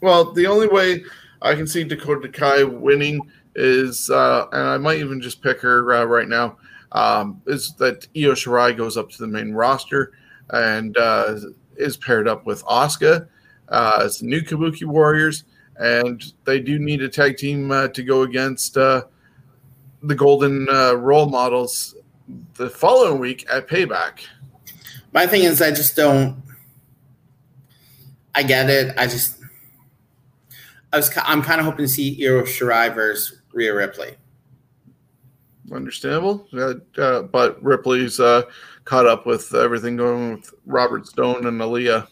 [0.00, 1.04] Well, the only way
[1.42, 3.20] I can see Dakota Kai winning
[3.54, 6.58] is, uh, and I might even just pick her uh, right now,
[6.92, 10.12] um, is that Io Shirai goes up to the main roster
[10.50, 11.36] and uh,
[11.76, 13.28] is paired up with Asuka
[13.68, 15.44] uh, as the new Kabuki Warriors,
[15.76, 19.02] and they do need a tag team uh, to go against uh,
[20.02, 21.94] the Golden uh, Role Models
[22.54, 24.20] the following week at Payback.
[25.12, 26.42] My thing is, I just don't.
[28.34, 28.94] I get it.
[28.98, 29.38] I just.
[30.92, 31.10] I was.
[31.24, 34.16] I'm kind of hoping to see Io Shirai versus Rhea Ripley.
[35.72, 38.42] Understandable, uh, but Ripley's uh,
[38.84, 42.06] caught up with everything going with Robert Stone and Aliyah.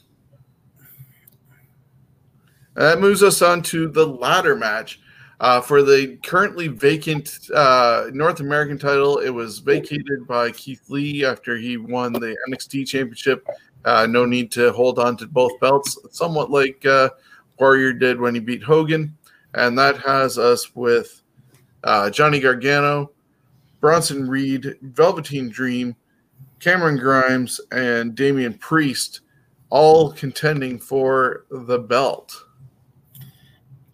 [2.74, 5.00] That moves us on to the ladder match.
[5.40, 11.24] Uh, for the currently vacant uh, North American title, it was vacated by Keith Lee
[11.24, 13.46] after he won the NXT Championship.
[13.84, 17.10] Uh, no need to hold on to both belts, somewhat like uh,
[17.58, 19.16] Warrior did when he beat Hogan.
[19.54, 21.22] And that has us with
[21.82, 23.10] uh, Johnny Gargano,
[23.80, 25.94] Bronson Reed, Velveteen Dream,
[26.60, 29.20] Cameron Grimes, and Damian Priest
[29.68, 32.46] all contending for the belt.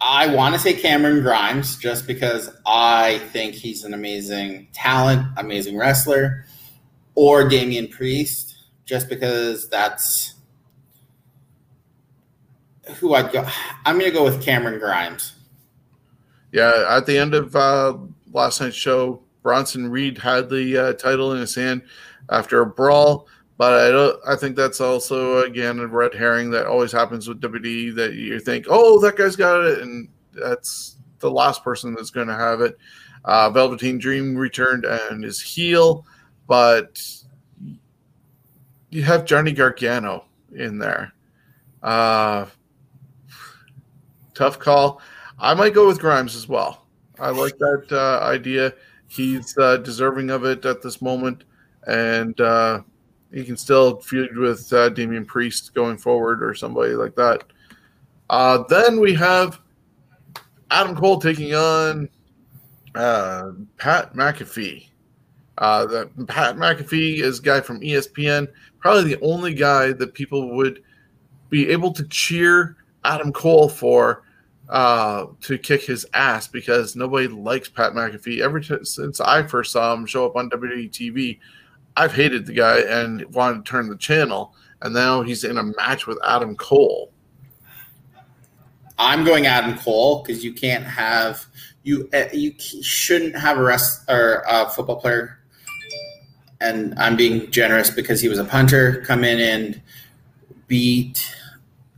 [0.01, 5.77] I want to say Cameron Grimes just because I think he's an amazing talent, amazing
[5.77, 6.45] wrestler,
[7.13, 10.33] or Damian Priest just because that's
[12.95, 13.47] who I'd go.
[13.85, 15.33] I'm going to go with Cameron Grimes.
[16.51, 17.97] Yeah, at the end of uh,
[18.33, 21.83] last night's show, Bronson Reed had the uh, title in his hand
[22.29, 23.27] after a brawl.
[23.57, 24.19] But I don't.
[24.27, 27.95] I think that's also again a red herring that always happens with WWE.
[27.95, 32.27] That you think, oh, that guy's got it, and that's the last person that's going
[32.27, 32.77] to have it.
[33.23, 36.05] Uh, Velveteen Dream returned and is heel,
[36.47, 37.01] but
[38.89, 40.25] you have Johnny Gargano
[40.55, 41.13] in there.
[41.83, 42.45] Uh,
[44.33, 45.01] tough call.
[45.39, 46.85] I might go with Grimes as well.
[47.19, 48.73] I like that uh, idea.
[49.07, 51.43] He's uh, deserving of it at this moment,
[51.85, 52.81] and uh,
[53.33, 57.43] he can still feud with uh, Damian Priest going forward or somebody like that.
[58.29, 59.59] Uh, then we have
[60.69, 62.09] Adam Cole taking on
[62.95, 64.87] uh, Pat McAfee.
[65.57, 68.47] Uh, Pat McAfee is a guy from ESPN,
[68.79, 70.81] probably the only guy that people would
[71.49, 74.23] be able to cheer Adam Cole for
[74.69, 78.39] uh, to kick his ass because nobody likes Pat McAfee.
[78.39, 81.39] Ever t- since I first saw him show up on WWE TV,
[81.97, 85.63] I've hated the guy and wanted to turn the channel, and now he's in a
[85.63, 87.11] match with Adam Cole.
[88.97, 91.45] I'm going Adam Cole because you can't have
[91.83, 95.39] you uh, you shouldn't have a rest or a football player,
[96.59, 99.01] and I'm being generous because he was a punter.
[99.01, 99.81] Come in and
[100.67, 101.35] beat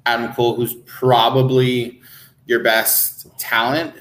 [0.05, 2.01] Adam Cole, who's probably
[2.45, 3.93] your best talent,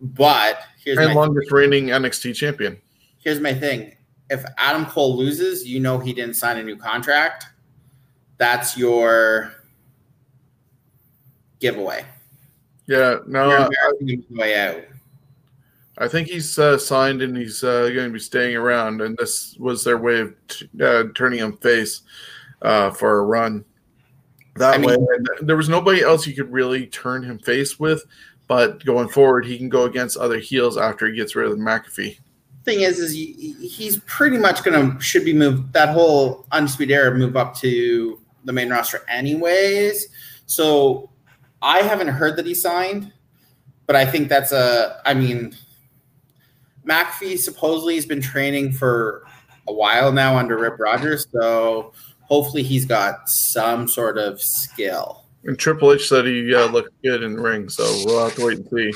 [0.00, 2.78] but here's and longest reigning NXT champion.
[3.18, 3.94] Here's my thing:
[4.30, 7.46] if Adam Cole loses, you know he didn't sign a new contract.
[8.38, 9.52] That's your
[11.60, 12.04] giveaway.
[12.86, 13.68] Yeah, no, I,
[14.30, 14.82] way out.
[15.98, 19.56] I think he's uh, signed and he's uh, going to be staying around, and this
[19.58, 22.02] was their way of t- uh, turning him face
[22.62, 23.64] uh, for a run.
[24.56, 28.04] That I mean, way, there was nobody else you could really turn him face with,
[28.46, 32.18] but going forward, he can go against other heels after he gets rid of McAfee
[32.66, 35.72] thing is, is he, he's pretty much gonna should be moved.
[35.72, 40.08] That whole undisputed era move up to the main roster, anyways.
[40.44, 41.08] So
[41.62, 43.12] I haven't heard that he signed,
[43.86, 45.00] but I think that's a.
[45.06, 45.56] I mean,
[46.86, 49.24] McAfee supposedly has been training for
[49.68, 51.92] a while now under Rip Rogers, so
[52.22, 55.24] hopefully he's got some sort of skill.
[55.44, 58.46] And Triple H said he uh, looked good in the ring, so we'll have to
[58.46, 58.92] wait and see.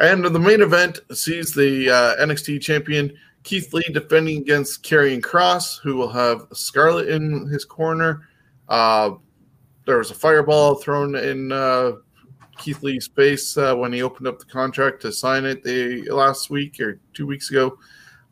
[0.00, 5.78] And the main event sees the uh, NXT champion Keith Lee defending against Karrion Kross,
[5.80, 8.28] who will have Scarlett in his corner.
[8.68, 9.12] Uh,
[9.86, 11.92] there was a fireball thrown in uh,
[12.58, 16.50] Keith Lee's face uh, when he opened up the contract to sign it the last
[16.50, 17.78] week or two weeks ago.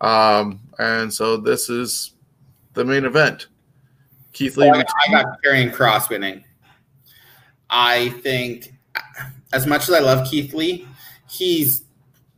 [0.00, 2.14] Um, and so this is
[2.74, 3.48] the main event.
[4.32, 4.70] Keith Lee.
[4.70, 6.44] Oh, I, I got Karrion Kross winning.
[7.68, 8.72] I think,
[9.52, 10.88] as much as I love Keith Lee,
[11.30, 11.84] he's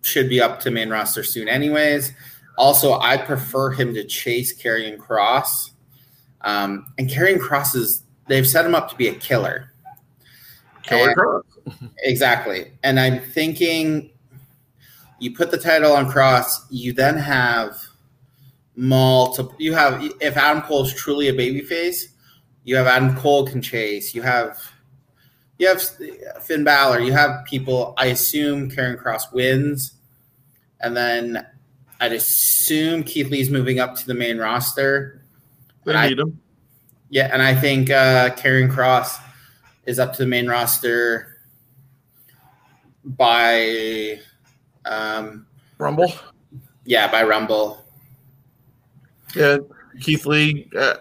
[0.03, 2.13] should be up to main roster soon, anyways.
[2.57, 5.71] Also, I prefer him to chase Karrion Kross.
[6.43, 9.73] Um, and Karrion Kross is they've set him up to be a killer.
[10.83, 11.43] Killer Kross.
[11.99, 12.73] Exactly.
[12.83, 14.11] And I'm thinking
[15.21, 17.77] you put the title on Kross, you then have
[18.75, 22.07] multiple you have if Adam Cole is truly a babyface,
[22.65, 24.59] you have Adam Cole can chase, you have
[25.61, 25.81] you have
[26.43, 29.93] Finn Balor, you have people I assume Karrion Kross wins,
[30.81, 31.47] and then
[32.01, 35.23] I'd assume Keith Lee's moving up to the main roster.
[35.85, 36.41] They I- need him.
[37.11, 39.21] Yeah, and I think uh Karrion Kross
[39.85, 41.39] is up to the main roster
[43.05, 44.19] by
[44.85, 45.47] um
[45.79, 46.13] Rumble.
[46.85, 47.85] yeah, by Rumble.
[49.35, 49.59] Yeah,
[50.01, 50.97] Keith Lee, uh,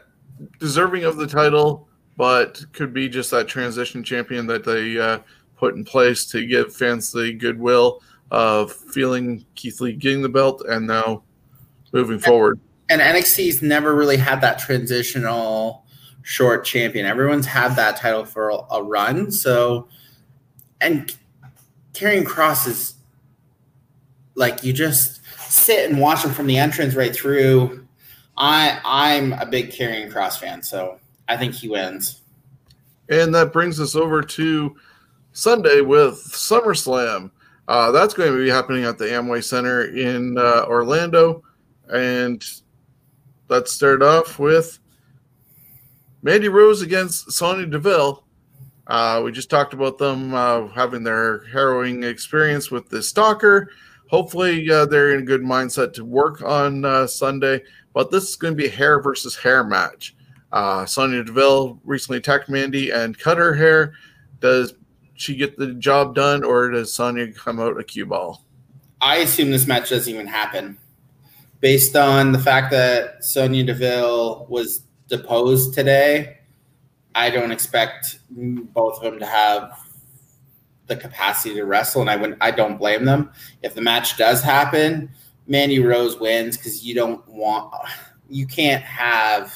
[0.60, 1.89] deserving of the title,
[2.20, 5.20] but could be just that transition champion that they uh,
[5.56, 10.62] put in place to give fans the goodwill of feeling Keith Lee getting the belt
[10.68, 11.24] and now
[11.94, 12.60] moving forward.
[12.90, 15.86] And NXT's never really had that transitional
[16.22, 17.06] short champion.
[17.06, 19.32] Everyone's had that title for a, a run.
[19.32, 19.88] So,
[20.82, 21.16] and
[21.94, 22.96] Karrion Kross is
[24.36, 27.88] like you just sit and watch him from the entrance right through.
[28.36, 31.00] I I'm a big Karrion Kross fan, so
[31.30, 32.22] I think he wins.
[33.08, 34.76] And that brings us over to
[35.32, 37.32] Sunday with SummerSlam.
[37.68, 41.44] Uh, that's going to be happening at the Amway Center in uh, Orlando.
[41.88, 42.44] And
[43.48, 44.80] let's start off with
[46.24, 48.26] Mandy Rose against Sonya Deville.
[48.88, 53.70] Uh, we just talked about them uh, having their harrowing experience with the stalker.
[54.10, 57.62] Hopefully, uh, they're in a good mindset to work on uh, Sunday.
[57.94, 60.16] But this is going to be hair versus hair match.
[60.52, 63.94] Uh, Sonya Deville recently attacked Mandy and cut her hair.
[64.40, 64.74] Does
[65.14, 68.44] she get the job done, or does Sonya come out a cue ball?
[69.02, 70.78] I assume this match doesn't even happen,
[71.60, 76.38] based on the fact that Sonya Deville was deposed today.
[77.16, 79.78] I don't expect both of them to have
[80.88, 82.42] the capacity to wrestle, and I wouldn't.
[82.42, 83.32] I don't blame them.
[83.62, 85.10] If the match does happen,
[85.48, 87.74] Mandy Rose wins because you don't want.
[88.30, 89.54] You can't have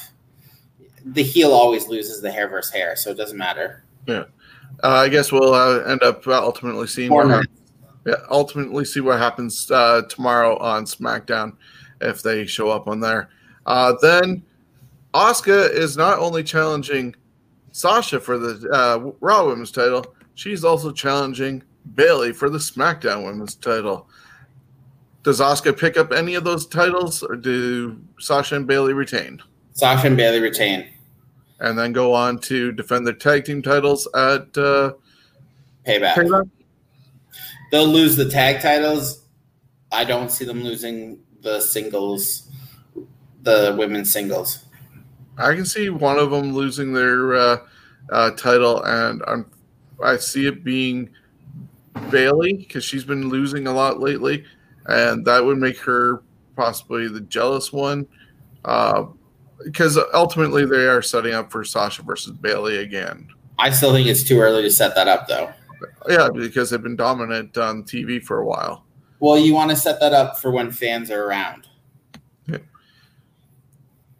[1.04, 3.84] the heel always loses the hair versus hair, so it doesn't matter.
[4.06, 4.24] Yeah,
[4.82, 7.46] uh, I guess we'll uh, end up ultimately seeing what
[8.06, 11.56] yeah, ultimately see what happens uh, tomorrow on SmackDown
[12.00, 13.30] if they show up on there.
[13.66, 14.42] Uh, then
[15.14, 17.14] Asuka is not only challenging
[17.72, 21.62] Sasha for the uh, Raw Women's title, she's also challenging
[21.94, 24.08] Bayley for the SmackDown Women's title.
[25.22, 29.40] Does Asuka pick up any of those titles, or do Sasha and Bayley retain?
[29.72, 30.86] Sasha and Bayley retain.
[31.60, 34.94] And then go on to defend their tag team titles at uh,
[35.86, 36.14] Payback.
[36.14, 36.50] Payback?
[37.70, 39.24] They'll lose the tag titles.
[39.92, 42.50] I don't see them losing the singles,
[43.42, 44.64] the women's singles.
[45.36, 47.56] I can see one of them losing their uh,
[48.10, 49.50] uh, title, and I'm,
[50.02, 51.10] I see it being
[52.10, 54.44] Bayley because she's been losing a lot lately,
[54.86, 56.22] and that would make her
[56.56, 58.06] possibly the jealous one.
[59.62, 63.28] Because ultimately, they are setting up for Sasha versus Bayley again.
[63.58, 65.52] I still think it's too early to set that up, though.
[66.08, 68.84] Yeah, because they've been dominant on TV for a while.
[69.20, 71.68] Well, you want to set that up for when fans are around.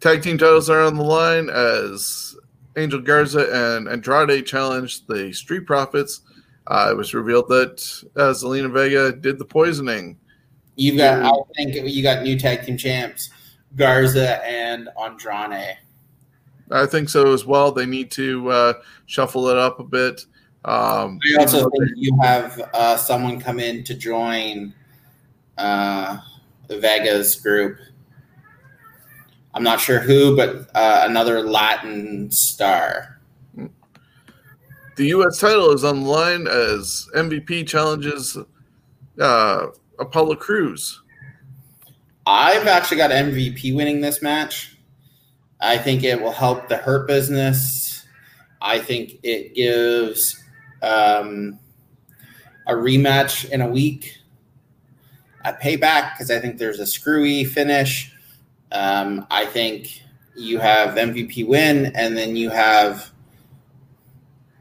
[0.05, 2.37] Tag team titles are on the line as
[2.77, 6.21] Angel Garza and Andrade challenged the Street Profits.
[6.67, 10.17] Uh, it was revealed that uh, Zelina Vega did the poisoning.
[10.75, 13.31] You've got, I think you got new tag team champs,
[13.75, 15.77] Garza and Andrade.
[16.71, 17.71] I think so as well.
[17.71, 18.73] They need to uh,
[19.05, 20.25] shuffle it up a bit.
[20.65, 24.73] Um, I also think you have uh, someone come in to join
[25.57, 26.17] uh,
[26.67, 27.77] Vega's group.
[29.53, 33.19] I'm not sure who, but uh, another Latin star.
[34.97, 35.39] the U.S.
[35.39, 38.37] title is on the line as MVP challenges
[39.19, 39.67] uh,
[39.99, 41.01] Apollo Crews.
[42.27, 44.75] I've actually got MVP winning this match.
[45.61, 48.05] I think it will help the hurt business.
[48.61, 50.41] I think it gives
[50.81, 51.59] um,
[52.65, 54.17] a rematch in a week,
[55.43, 58.11] a payback, because I think there's a screwy finish.
[58.71, 60.01] Um, I think
[60.35, 63.11] you have MVP win, and then you have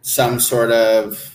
[0.02, 1.34] some sort of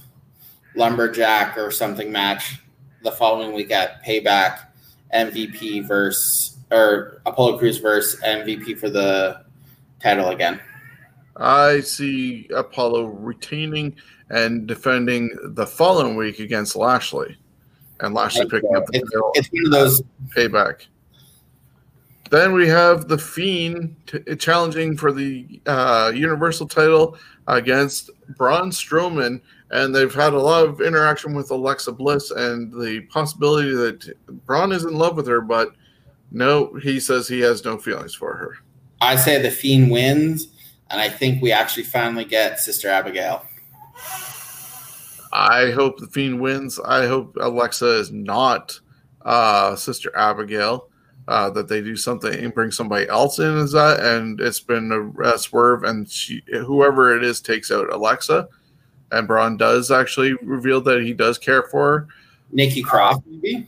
[0.76, 2.60] lumberjack or something match
[3.02, 4.69] the following week at payback
[5.14, 9.44] MVP versus or Apollo Crews versus MVP for the
[10.02, 10.60] title again.
[11.38, 13.96] I see Apollo retaining
[14.30, 17.38] and defending the following week against Lashley,
[18.02, 20.02] and Lashley picking up the It's, title it's one of those.
[20.36, 20.86] payback.
[22.30, 29.42] Then we have the Fiend t- challenging for the uh, Universal title against Braun Strowman,
[29.72, 34.72] and they've had a lot of interaction with Alexa Bliss and the possibility that Braun
[34.72, 35.74] is in love with her, but
[36.32, 38.58] no, he says he has no feelings for her.
[39.02, 40.48] I say the Fiend wins,
[40.90, 43.46] and I think we actually finally get Sister Abigail.
[45.32, 46.80] I hope the Fiend wins.
[46.80, 48.80] I hope Alexa is not
[49.24, 50.88] uh, Sister Abigail.
[51.28, 54.92] Uh, that they do something and bring somebody else in as that, and it's been
[54.92, 58.48] a, a swerve, and she, whoever it is takes out Alexa,
[59.12, 62.08] and Braun does actually reveal that he does care for her,
[62.52, 63.68] Nikki Cross, maybe.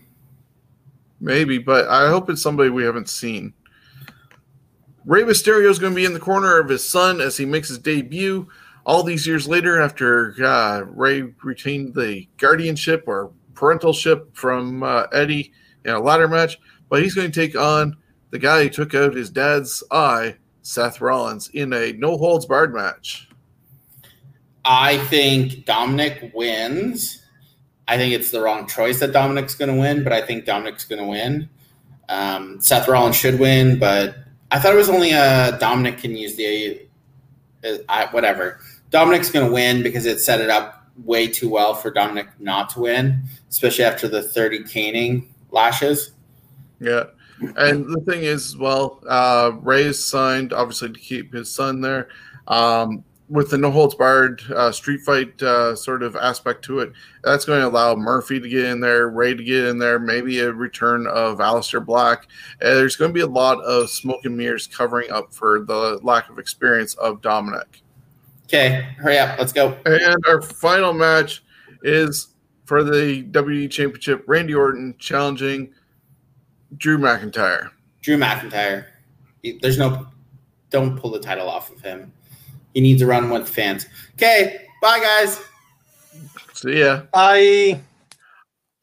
[1.19, 3.53] maybe, but I hope it's somebody we haven't seen.
[5.05, 7.69] Rey Mysterio is going to be in the corner of his son as he makes
[7.69, 8.47] his debut.
[8.85, 15.53] All these years later, after uh, Rey retained the guardianship or parentalship from uh, Eddie
[15.85, 17.97] in a ladder match, but he's going to take on
[18.31, 22.73] the guy who took out his dad's eye, Seth Rollins, in a no holds barred
[22.73, 23.29] match.
[24.63, 27.23] I think Dominik wins.
[27.87, 30.85] I think it's the wrong choice that Dominik's going to win, but I think Dominik's
[30.85, 31.49] going to win.
[32.09, 34.15] Um, Seth Rollins should win, but
[34.51, 36.81] I thought it was only uh, Dominik can use the
[37.63, 38.59] uh, I, whatever.
[38.91, 42.69] Dominik's going to win because it set it up way too well for Dominik not
[42.71, 46.11] to win, especially after the 30 caning lashes.
[46.79, 47.05] Yeah.
[47.55, 52.09] And the thing is, well, uh, Rey is signed obviously to keep his son there.
[52.47, 56.91] Um, with the no holds barred uh, street fight uh, sort of aspect to it,
[57.23, 60.39] that's going to allow Murphy to get in there, Rey to get in there, maybe
[60.39, 62.27] a return of Aleister Black.
[62.61, 65.99] Uh, there's going to be a lot of smoke and mirrors covering up for the
[66.03, 67.81] lack of experience of Dominik.
[68.45, 69.39] Okay, hurry up.
[69.39, 69.77] Let's go.
[69.85, 71.41] And our final match
[71.83, 75.73] is for the WWE Championship Randy Orton challenging
[76.75, 77.69] Drew McIntyre.
[78.01, 78.87] Drew McIntyre.
[79.61, 80.07] There's no,
[80.69, 82.11] don't pull the title off of him.
[82.73, 83.85] He needs a run with fans.
[84.15, 85.41] Okay, bye guys.
[86.53, 87.03] See ya.
[87.13, 87.81] I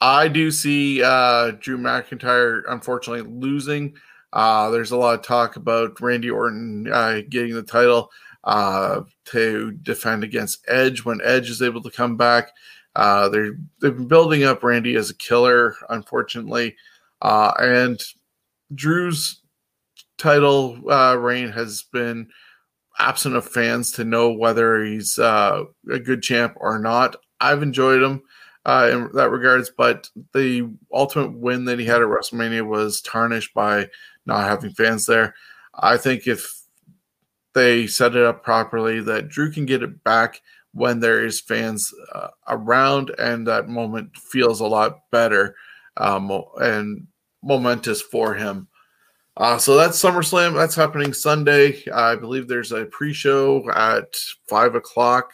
[0.00, 3.94] I do see uh, Drew McIntyre unfortunately losing.
[4.32, 8.10] Uh, there's a lot of talk about Randy Orton uh, getting the title
[8.44, 12.50] uh, to defend against Edge when Edge is able to come back.
[12.94, 16.76] Uh, they're, they've been building up Randy as a killer, unfortunately.
[17.22, 18.00] Uh, and
[18.74, 19.40] Drew's
[20.18, 22.28] title uh, reign has been
[22.98, 27.16] absent of fans to know whether he's uh, a good champ or not.
[27.40, 28.22] I've enjoyed him
[28.64, 33.54] uh, in that regards, but the ultimate win that he had at WrestleMania was tarnished
[33.54, 33.88] by
[34.26, 35.34] not having fans there.
[35.74, 36.60] I think if
[37.54, 40.42] they set it up properly, that Drew can get it back
[40.72, 45.56] when there is fans uh, around, and that moment feels a lot better
[45.96, 47.06] um, and
[47.42, 48.68] momentous for him.
[49.38, 50.54] Uh, so that's SummerSlam.
[50.54, 51.84] That's happening Sunday.
[51.94, 54.16] I believe there's a pre-show at
[54.48, 55.30] five o'clock.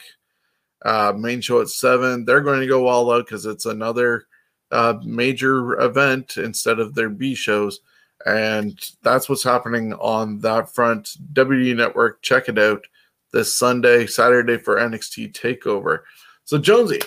[0.83, 2.23] Uh, main show at seven.
[2.23, 4.27] They're going to go all out because it's another
[4.71, 7.79] uh, major event instead of their B shows,
[8.27, 11.09] and that's what's happening on that front.
[11.33, 12.85] WWE Network, check it out
[13.33, 16.01] this Sunday, Saturday for NXT Takeover.
[16.43, 16.99] So Jonesy,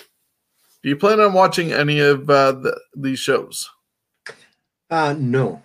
[0.83, 3.69] do you plan on watching any of uh, the, these shows?
[4.91, 5.61] uh no.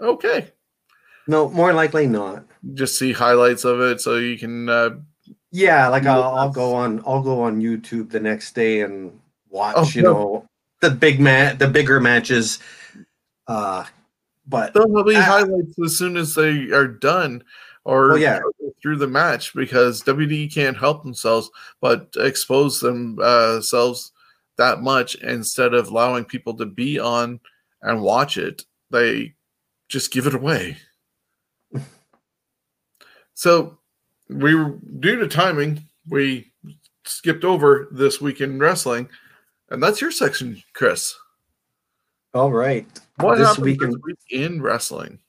[0.00, 0.52] Okay,
[1.26, 2.44] No, more likely not.
[2.74, 4.90] just see highlights of it so you can uh,
[5.52, 9.18] Yeah, like I'll, I'll go on I'll go on YouTube the next day and
[9.48, 10.12] watch, Oh, you no.
[10.12, 10.46] know,
[10.80, 12.58] the big mat the bigger matches.
[13.46, 13.84] Uh
[14.48, 17.42] but There'll be highlights as soon as they are done
[17.84, 18.40] or Oh, yeah.
[18.82, 24.12] through the match because WD can't help themselves but expose themselves
[24.58, 27.40] that much instead of allowing people to be on
[27.82, 28.64] and watch it.
[28.90, 29.34] They
[29.88, 30.78] just give it away.
[33.34, 33.78] so
[34.28, 36.52] we were due to timing, we
[37.04, 39.08] skipped over this weekend wrestling,
[39.70, 41.16] and that's your section, Chris.
[42.34, 42.86] All right.
[43.20, 45.20] What this happened week this in- week in wrestling?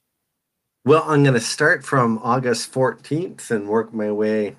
[0.86, 4.56] Well, I'm going to start from August 14th and work my way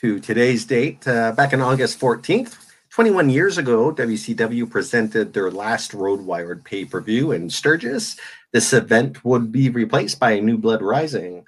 [0.00, 1.06] to today's date.
[1.06, 2.56] Uh, back on August 14th,
[2.90, 8.16] 21 years ago, WCW presented their last Road Wild pay per view in Sturgis.
[8.52, 11.44] This event would be replaced by New Blood Rising.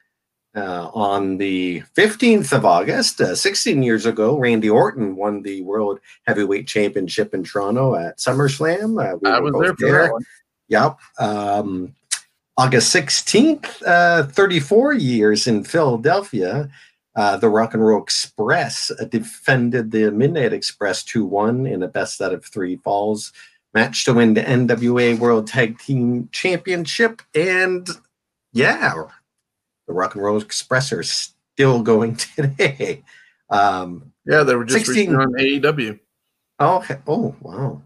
[0.52, 6.00] Uh, on the 15th of August, uh, 16 years ago, Randy Orton won the World
[6.26, 9.00] Heavyweight Championship in Toronto at SummerSlam.
[9.00, 10.24] Uh, we I was there for that one.
[10.66, 10.98] Yep.
[11.20, 11.94] Um,
[12.56, 16.68] August 16th, uh, 34 years in Philadelphia,
[17.16, 21.88] uh, the Rock and Roll Express uh, defended the Midnight Express 2 1 in a
[21.88, 23.32] best out of three falls
[23.74, 27.22] match to win the NWA World Tag Team Championship.
[27.34, 27.88] And
[28.52, 28.94] yeah,
[29.86, 33.02] the Rock and Roll Express are still going today.
[33.48, 35.14] Um, Yeah, they were just 16.
[35.14, 35.98] on AEW.
[36.60, 36.98] Okay.
[37.06, 37.82] Oh, wow.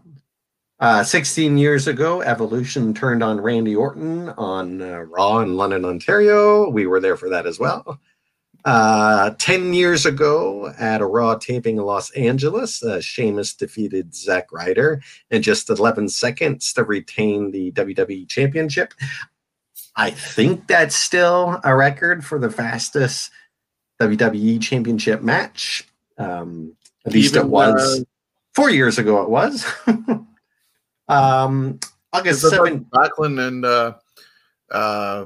[0.79, 6.69] Uh, 16 years ago, Evolution turned on Randy Orton on uh, Raw in London, Ontario.
[6.69, 7.99] We were there for that as well.
[8.65, 14.51] Uh, 10 years ago, at a Raw taping in Los Angeles, uh, Sheamus defeated Zack
[14.51, 18.95] Ryder in just 11 seconds to retain the WWE Championship.
[19.95, 23.29] I think that's still a record for the fastest
[24.01, 25.87] WWE Championship match.
[26.17, 28.05] Um, at least Even, it was
[28.55, 29.65] four years ago it was
[31.07, 31.77] um
[32.13, 33.93] august Because I thought 7 Backlund and uh,
[34.71, 35.25] uh,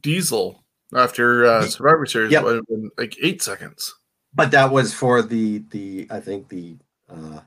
[0.00, 0.64] Diesel
[0.94, 2.44] after uh, Survivor Series Yep.
[2.44, 3.94] would have been like eight seconds.
[4.34, 6.76] but that was for the the i think the
[7.10, 7.40] uh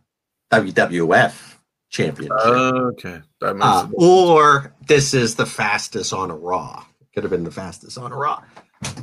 [0.52, 1.56] wwf
[1.90, 6.84] championship okay, Uh, or this is the fastest on a raw
[7.14, 8.42] could have been the fastest on a raw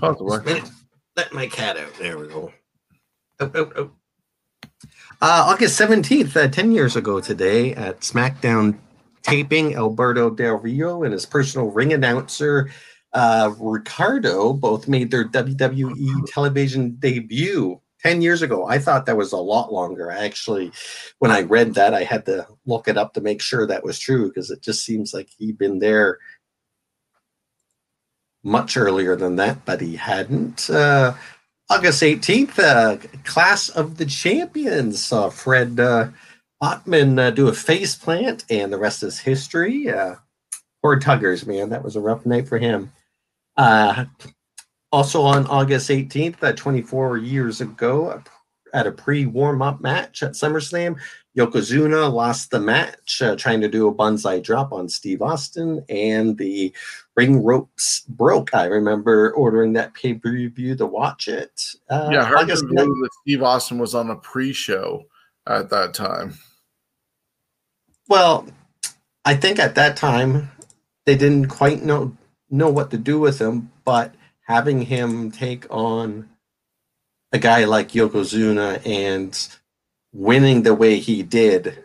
[0.01, 0.37] Possibly.
[0.39, 0.71] Just a minute.
[1.17, 2.53] let my cat out there we go
[3.41, 3.91] Oh, oh, oh.
[5.21, 8.79] Uh, August 17th, uh, 10 years ago today at SmackDown
[9.23, 12.71] taping, Alberto Del Rio and his personal ring announcer,
[13.17, 18.67] uh, Ricardo, both made their WWE television debut 10 years ago.
[18.67, 20.13] I thought that was a lot longer.
[20.13, 20.71] I actually,
[21.19, 23.99] when I read that, I had to look it up to make sure that was
[23.99, 26.19] true because it just seems like he'd been there
[28.45, 30.69] much earlier than that, but he hadn't.
[30.69, 31.15] Uh,
[31.71, 36.09] August 18th, uh, Clash of the Champions saw Fred uh,
[36.63, 39.89] Ottman uh, do a face plant, and the rest is history.
[39.89, 40.17] Uh,
[40.83, 41.71] poor Tuggers, man.
[41.71, 42.93] That was a rough night for him.
[43.57, 44.05] Uh,
[44.93, 48.23] also on August 18th, uh, 24 years ago,
[48.73, 50.97] at a pre warm up match at SummerSlam,
[51.37, 56.37] Yokozuna lost the match uh, trying to do a banzai drop on Steve Austin, and
[56.39, 56.75] the
[57.17, 58.55] ring ropes broke.
[58.55, 61.61] I remember ordering that pay per view to watch it.
[61.89, 65.05] Uh, yeah, hard August to that Steve Austin was on a pre-show
[65.47, 66.35] at that time.
[68.09, 68.47] Well,
[69.25, 70.51] I think at that time
[71.07, 72.17] they didn't quite know
[72.51, 74.15] know what to do with him, but
[74.47, 76.29] having him take on
[77.33, 79.49] a guy like Yokozuna and
[80.13, 81.85] winning the way he did,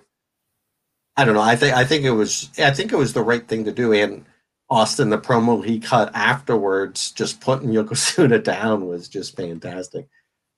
[1.18, 1.41] I don't know.
[1.41, 3.93] I think I think it was I think it was the right thing to do.
[3.93, 4.26] And
[4.70, 10.07] Austin, the promo he cut afterwards, just putting Yokozuna down was just fantastic.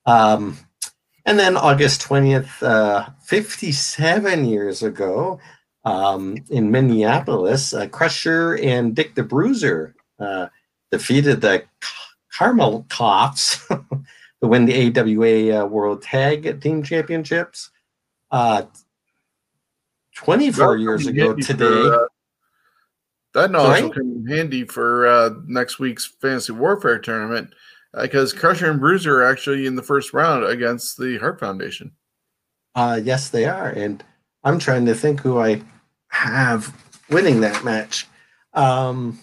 [0.06, 0.58] Um,
[1.26, 5.40] and then August 20th, uh, 57 years ago,
[5.86, 10.48] um, in Minneapolis, uh, Crusher and Dick the Bruiser uh,
[10.92, 11.64] defeated the
[12.32, 14.04] Carmel Cops to
[14.42, 17.70] win the AWA uh, World Tag Team Championships.
[18.32, 18.64] Uh,
[20.16, 21.66] 24 years ago for, today.
[21.66, 22.06] uh,
[23.34, 27.54] that knowledge will come in handy for uh, next week's Fantasy Warfare tournament
[28.00, 31.92] because Crusher and Bruiser are actually in the first round against the Heart Foundation.
[32.76, 33.70] Uh, yes, they are.
[33.70, 34.04] And
[34.44, 35.62] I'm trying to think who I
[36.14, 36.74] have
[37.10, 38.08] winning that match.
[38.54, 39.20] Um,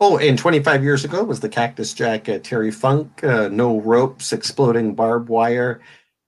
[0.00, 4.32] oh, and 25 years ago was the Cactus Jack uh, Terry Funk, uh, no ropes,
[4.32, 5.80] exploding barbed wire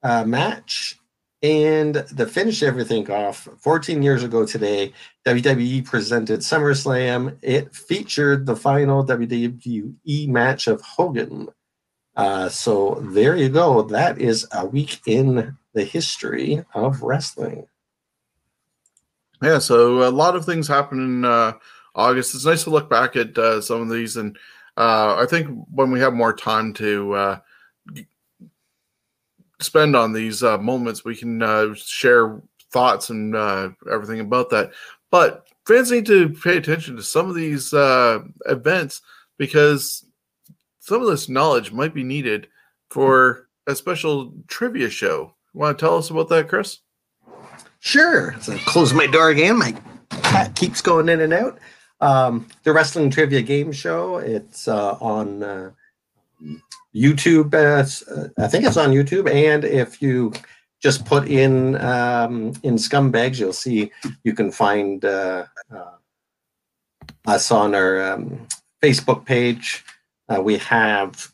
[0.02, 0.98] uh, match.
[1.42, 4.94] And to finish everything off, 14 years ago today,
[5.26, 7.36] WWE presented SummerSlam.
[7.42, 11.48] It featured the final WWE match of Hogan.
[12.16, 13.82] Uh, so there you go.
[13.82, 17.66] That is a week in the history of wrestling.
[19.42, 21.52] Yeah, so a lot of things happen in uh,
[21.94, 22.34] August.
[22.34, 24.36] It's nice to look back at uh, some of these, and
[24.76, 27.38] uh, I think when we have more time to uh,
[29.60, 32.40] spend on these uh, moments, we can uh, share
[32.72, 33.34] thoughts and
[33.90, 34.72] everything about that.
[35.10, 37.72] But fans need to pay attention to some of these
[38.46, 39.02] events
[39.38, 40.04] because
[40.80, 42.48] some of this knowledge might be needed
[42.90, 45.34] for a special trivia show.
[45.52, 46.80] Want to tell us about that, Chris?
[47.84, 48.34] Sure.
[48.40, 49.58] So I close my door again.
[49.58, 49.74] My
[50.22, 51.58] cat keeps going in and out.
[52.00, 54.16] Um, the Wrestling Trivia Game Show.
[54.16, 55.70] It's uh, on uh,
[56.94, 57.52] YouTube.
[57.52, 59.30] Uh, uh, I think it's on YouTube.
[59.30, 60.32] And if you
[60.82, 63.92] just put in um, in Scumbags, you'll see
[64.24, 65.96] you can find uh, uh,
[67.26, 68.46] us on our um,
[68.82, 69.84] Facebook page.
[70.40, 71.30] We have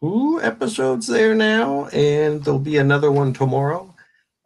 [0.00, 3.93] two episodes there now, and there'll be another one tomorrow,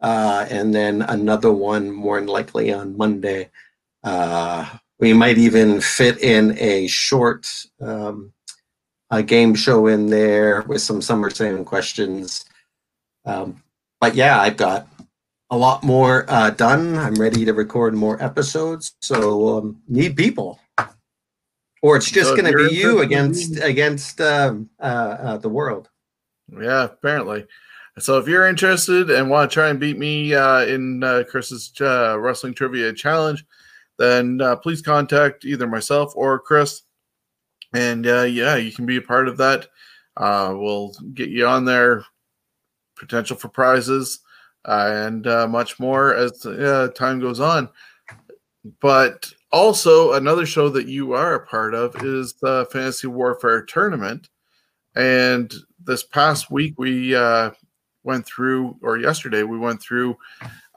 [0.00, 3.50] uh, and then another one more than likely on Monday.
[4.04, 4.68] Uh,
[4.98, 7.48] we might even fit in a short
[7.80, 8.32] um,
[9.10, 12.44] a game show in there with some summer SummerSlam questions.
[13.24, 13.62] Um,
[14.00, 14.86] but yeah, I've got
[15.50, 16.96] a lot more uh, done.
[16.96, 18.94] I'm ready to record more episodes.
[19.00, 20.60] So um, need people,
[21.82, 25.88] or it's just So going to be you against against um, uh, uh, the world.
[26.48, 27.46] Yeah, apparently.
[28.00, 31.72] So if you're interested and want to try and beat me uh, in uh, Chris's
[31.80, 33.44] uh, wrestling trivia challenge,
[33.98, 36.82] then uh, please contact either myself or Chris.
[37.74, 39.68] And uh, yeah, you can be a part of that.
[40.16, 42.04] Uh, we'll get you on there,
[42.96, 44.20] potential for prizes
[44.64, 46.40] and much more as
[46.94, 47.68] time goes on.
[48.80, 54.28] But also, another show that you are a part of is the Fantasy Warfare Tournament.
[54.94, 57.14] And this past week, we
[58.08, 60.16] went through, or yesterday, we went through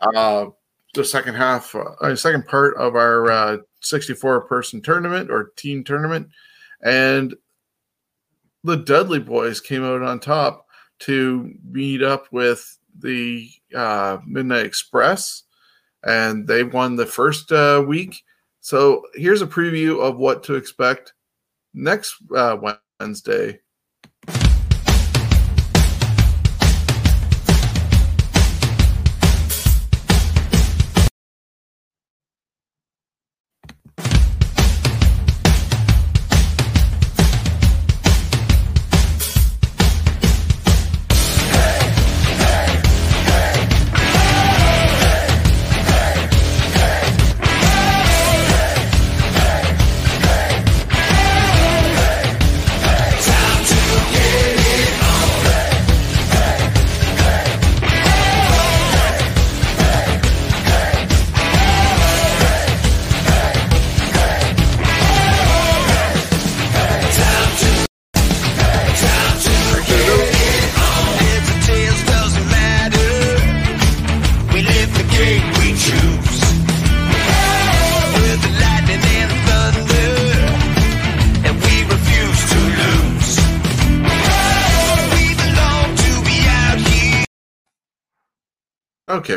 [0.01, 0.47] uh,
[0.93, 6.27] the second half, uh, second part of our uh, 64 person tournament or team tournament.
[6.83, 7.33] And
[8.65, 10.67] the Dudley Boys came out on top
[10.99, 15.43] to meet up with the uh, Midnight Express,
[16.03, 18.23] and they won the first uh, week.
[18.59, 21.13] So here's a preview of what to expect
[21.73, 22.57] next uh,
[22.99, 23.60] Wednesday.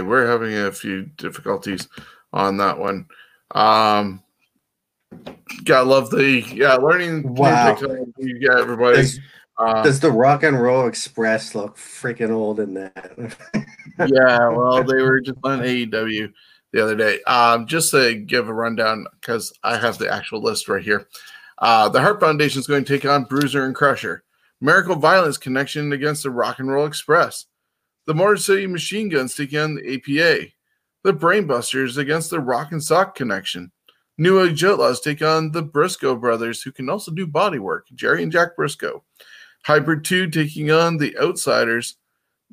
[0.06, 1.88] We're having a few difficulties
[2.32, 3.06] on that one.
[3.52, 4.22] Um,
[5.64, 7.76] gotta love the yeah learning Wow.
[8.18, 8.96] Yeah, everybody.
[8.96, 9.20] Does,
[9.56, 13.36] Uh, does the Rock and Roll Express look freaking old in that?
[13.98, 16.32] yeah, well, they were just on AEW
[16.72, 17.22] the other day.
[17.22, 21.06] Um, just to give a rundown, because I have the actual list right here.
[21.58, 24.24] Uh, the Heart Foundation is going to take on Bruiser and Crusher.
[24.60, 27.46] Miracle Violence connection against the Rock and Roll Express.
[28.06, 30.48] The Motor City Machine Guns taking on the APA.
[31.02, 33.72] The Brainbusters against the Rock and Sock connection.
[34.16, 37.86] New Age Outlaws take on the Briscoe brothers, who can also do body work.
[37.94, 39.02] Jerry and Jack Briscoe.
[39.64, 41.96] Hybrid 2 taking on the Outsiders.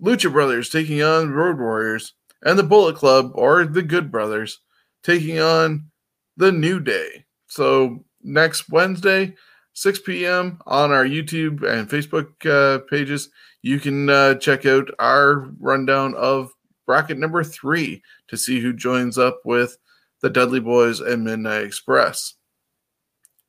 [0.02, 2.14] Lucha Brothers taking on Road Warriors,
[2.44, 4.60] and the Bullet Club or the Good Brothers
[5.04, 5.92] taking on
[6.38, 7.26] the New Day.
[7.48, 9.36] So next Wednesday,
[9.74, 10.60] 6 p.m.
[10.66, 13.30] on our YouTube and Facebook uh, pages,
[13.62, 16.52] you can uh, check out our rundown of
[16.86, 19.78] bracket number three to see who joins up with
[20.22, 22.36] the Dudley Boys and Midnight Express.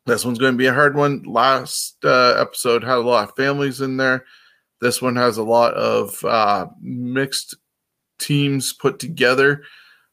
[0.06, 1.22] This one's going to be a hard one.
[1.22, 4.24] Last uh, episode had a lot of families in there.
[4.80, 7.54] This one has a lot of uh, mixed
[8.18, 9.62] teams put together.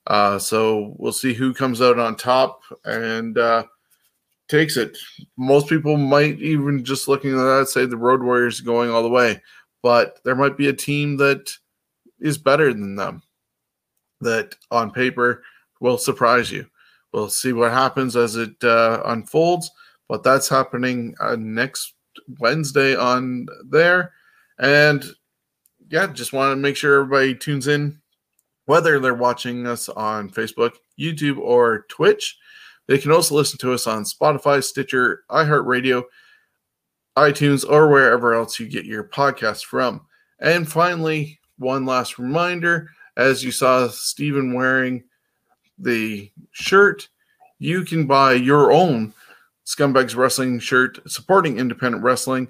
[0.05, 3.63] Uh, so we'll see who comes out on top and uh,
[4.47, 4.97] takes it.
[5.37, 9.09] Most people might even just looking at that say the Road Warriors going all the
[9.09, 9.41] way,
[9.81, 11.51] but there might be a team that
[12.19, 13.23] is better than them
[14.21, 15.43] that on paper
[15.79, 16.65] will surprise you.
[17.13, 19.71] We'll see what happens as it uh, unfolds,
[20.07, 21.93] but that's happening uh, next
[22.39, 24.13] Wednesday on there.
[24.59, 25.03] And
[25.89, 27.99] yeah, just want to make sure everybody tunes in,
[28.65, 32.37] whether they're watching us on Facebook, YouTube, or Twitch.
[32.87, 36.03] They can also listen to us on Spotify, Stitcher, iHeartRadio,
[37.19, 40.01] iTunes, or wherever else you get your podcast from.
[40.39, 45.03] And finally, one last reminder as you saw Steven wearing
[45.77, 47.09] the shirt,
[47.59, 49.13] you can buy your own
[49.65, 52.47] Scumbags Wrestling shirt supporting independent wrestling,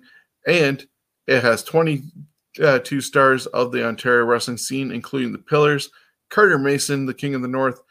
[0.48, 0.88] and
[1.28, 5.90] it has 22 uh, stars of the Ontario wrestling scene, including the Pillars,
[6.30, 7.82] Carter Mason, the King of the North,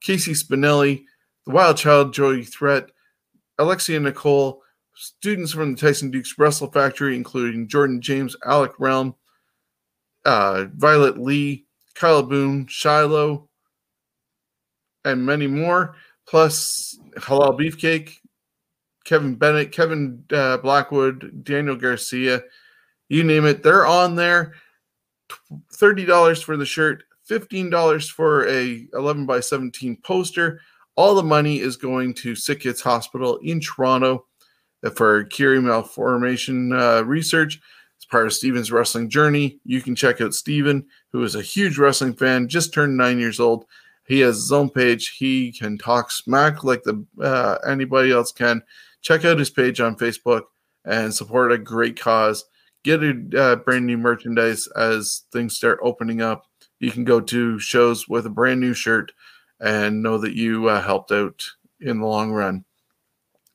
[0.00, 1.04] Casey Spinelli,
[1.46, 2.90] the Wild Child, Joey Threat,
[3.58, 4.62] Alexia Nicole,
[4.96, 9.14] students from the Tyson Dux Wrestle Factory, including Jordan James, Alec Realm,
[10.24, 13.48] uh, Violet Lee, Kyle Boone, Shiloh,
[15.04, 15.94] and many more,
[16.26, 18.16] plus Halal Beefcake,
[19.04, 22.42] Kevin Bennett, Kevin uh, Blackwood, Daniel Garcia,
[23.08, 24.54] you name it, they're on there.
[25.72, 30.60] $30 for the shirt, $15 for a 11 by 17 poster.
[30.96, 34.24] All the money is going to Sick Kids Hospital in Toronto
[34.90, 37.60] for Chiari malformation uh, research.
[37.96, 39.58] It's part of Steven's wrestling journey.
[39.64, 43.40] You can check out Steven, who is a huge wrestling fan, just turned nine years
[43.40, 43.64] old.
[44.06, 45.16] He has his own page.
[45.16, 48.62] He can talk smack like the uh, anybody else can.
[49.02, 50.42] Check out his page on Facebook
[50.84, 52.44] and support a great cause.
[52.84, 56.46] Get a uh, brand new merchandise as things start opening up.
[56.78, 59.12] You can go to shows with a brand new shirt
[59.60, 61.42] and know that you uh, helped out
[61.80, 62.64] in the long run.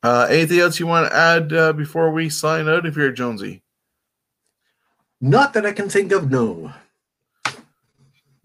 [0.03, 3.61] Uh, anything else you want to add uh, before we sign out if you're Jonesy?
[5.19, 6.73] Not that I can think of, no.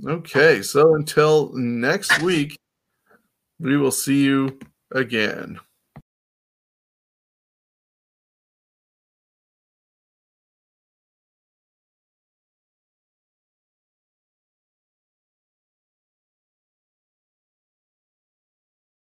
[0.07, 2.59] Okay, so until next week,
[3.59, 4.59] we will see you
[4.93, 5.59] again.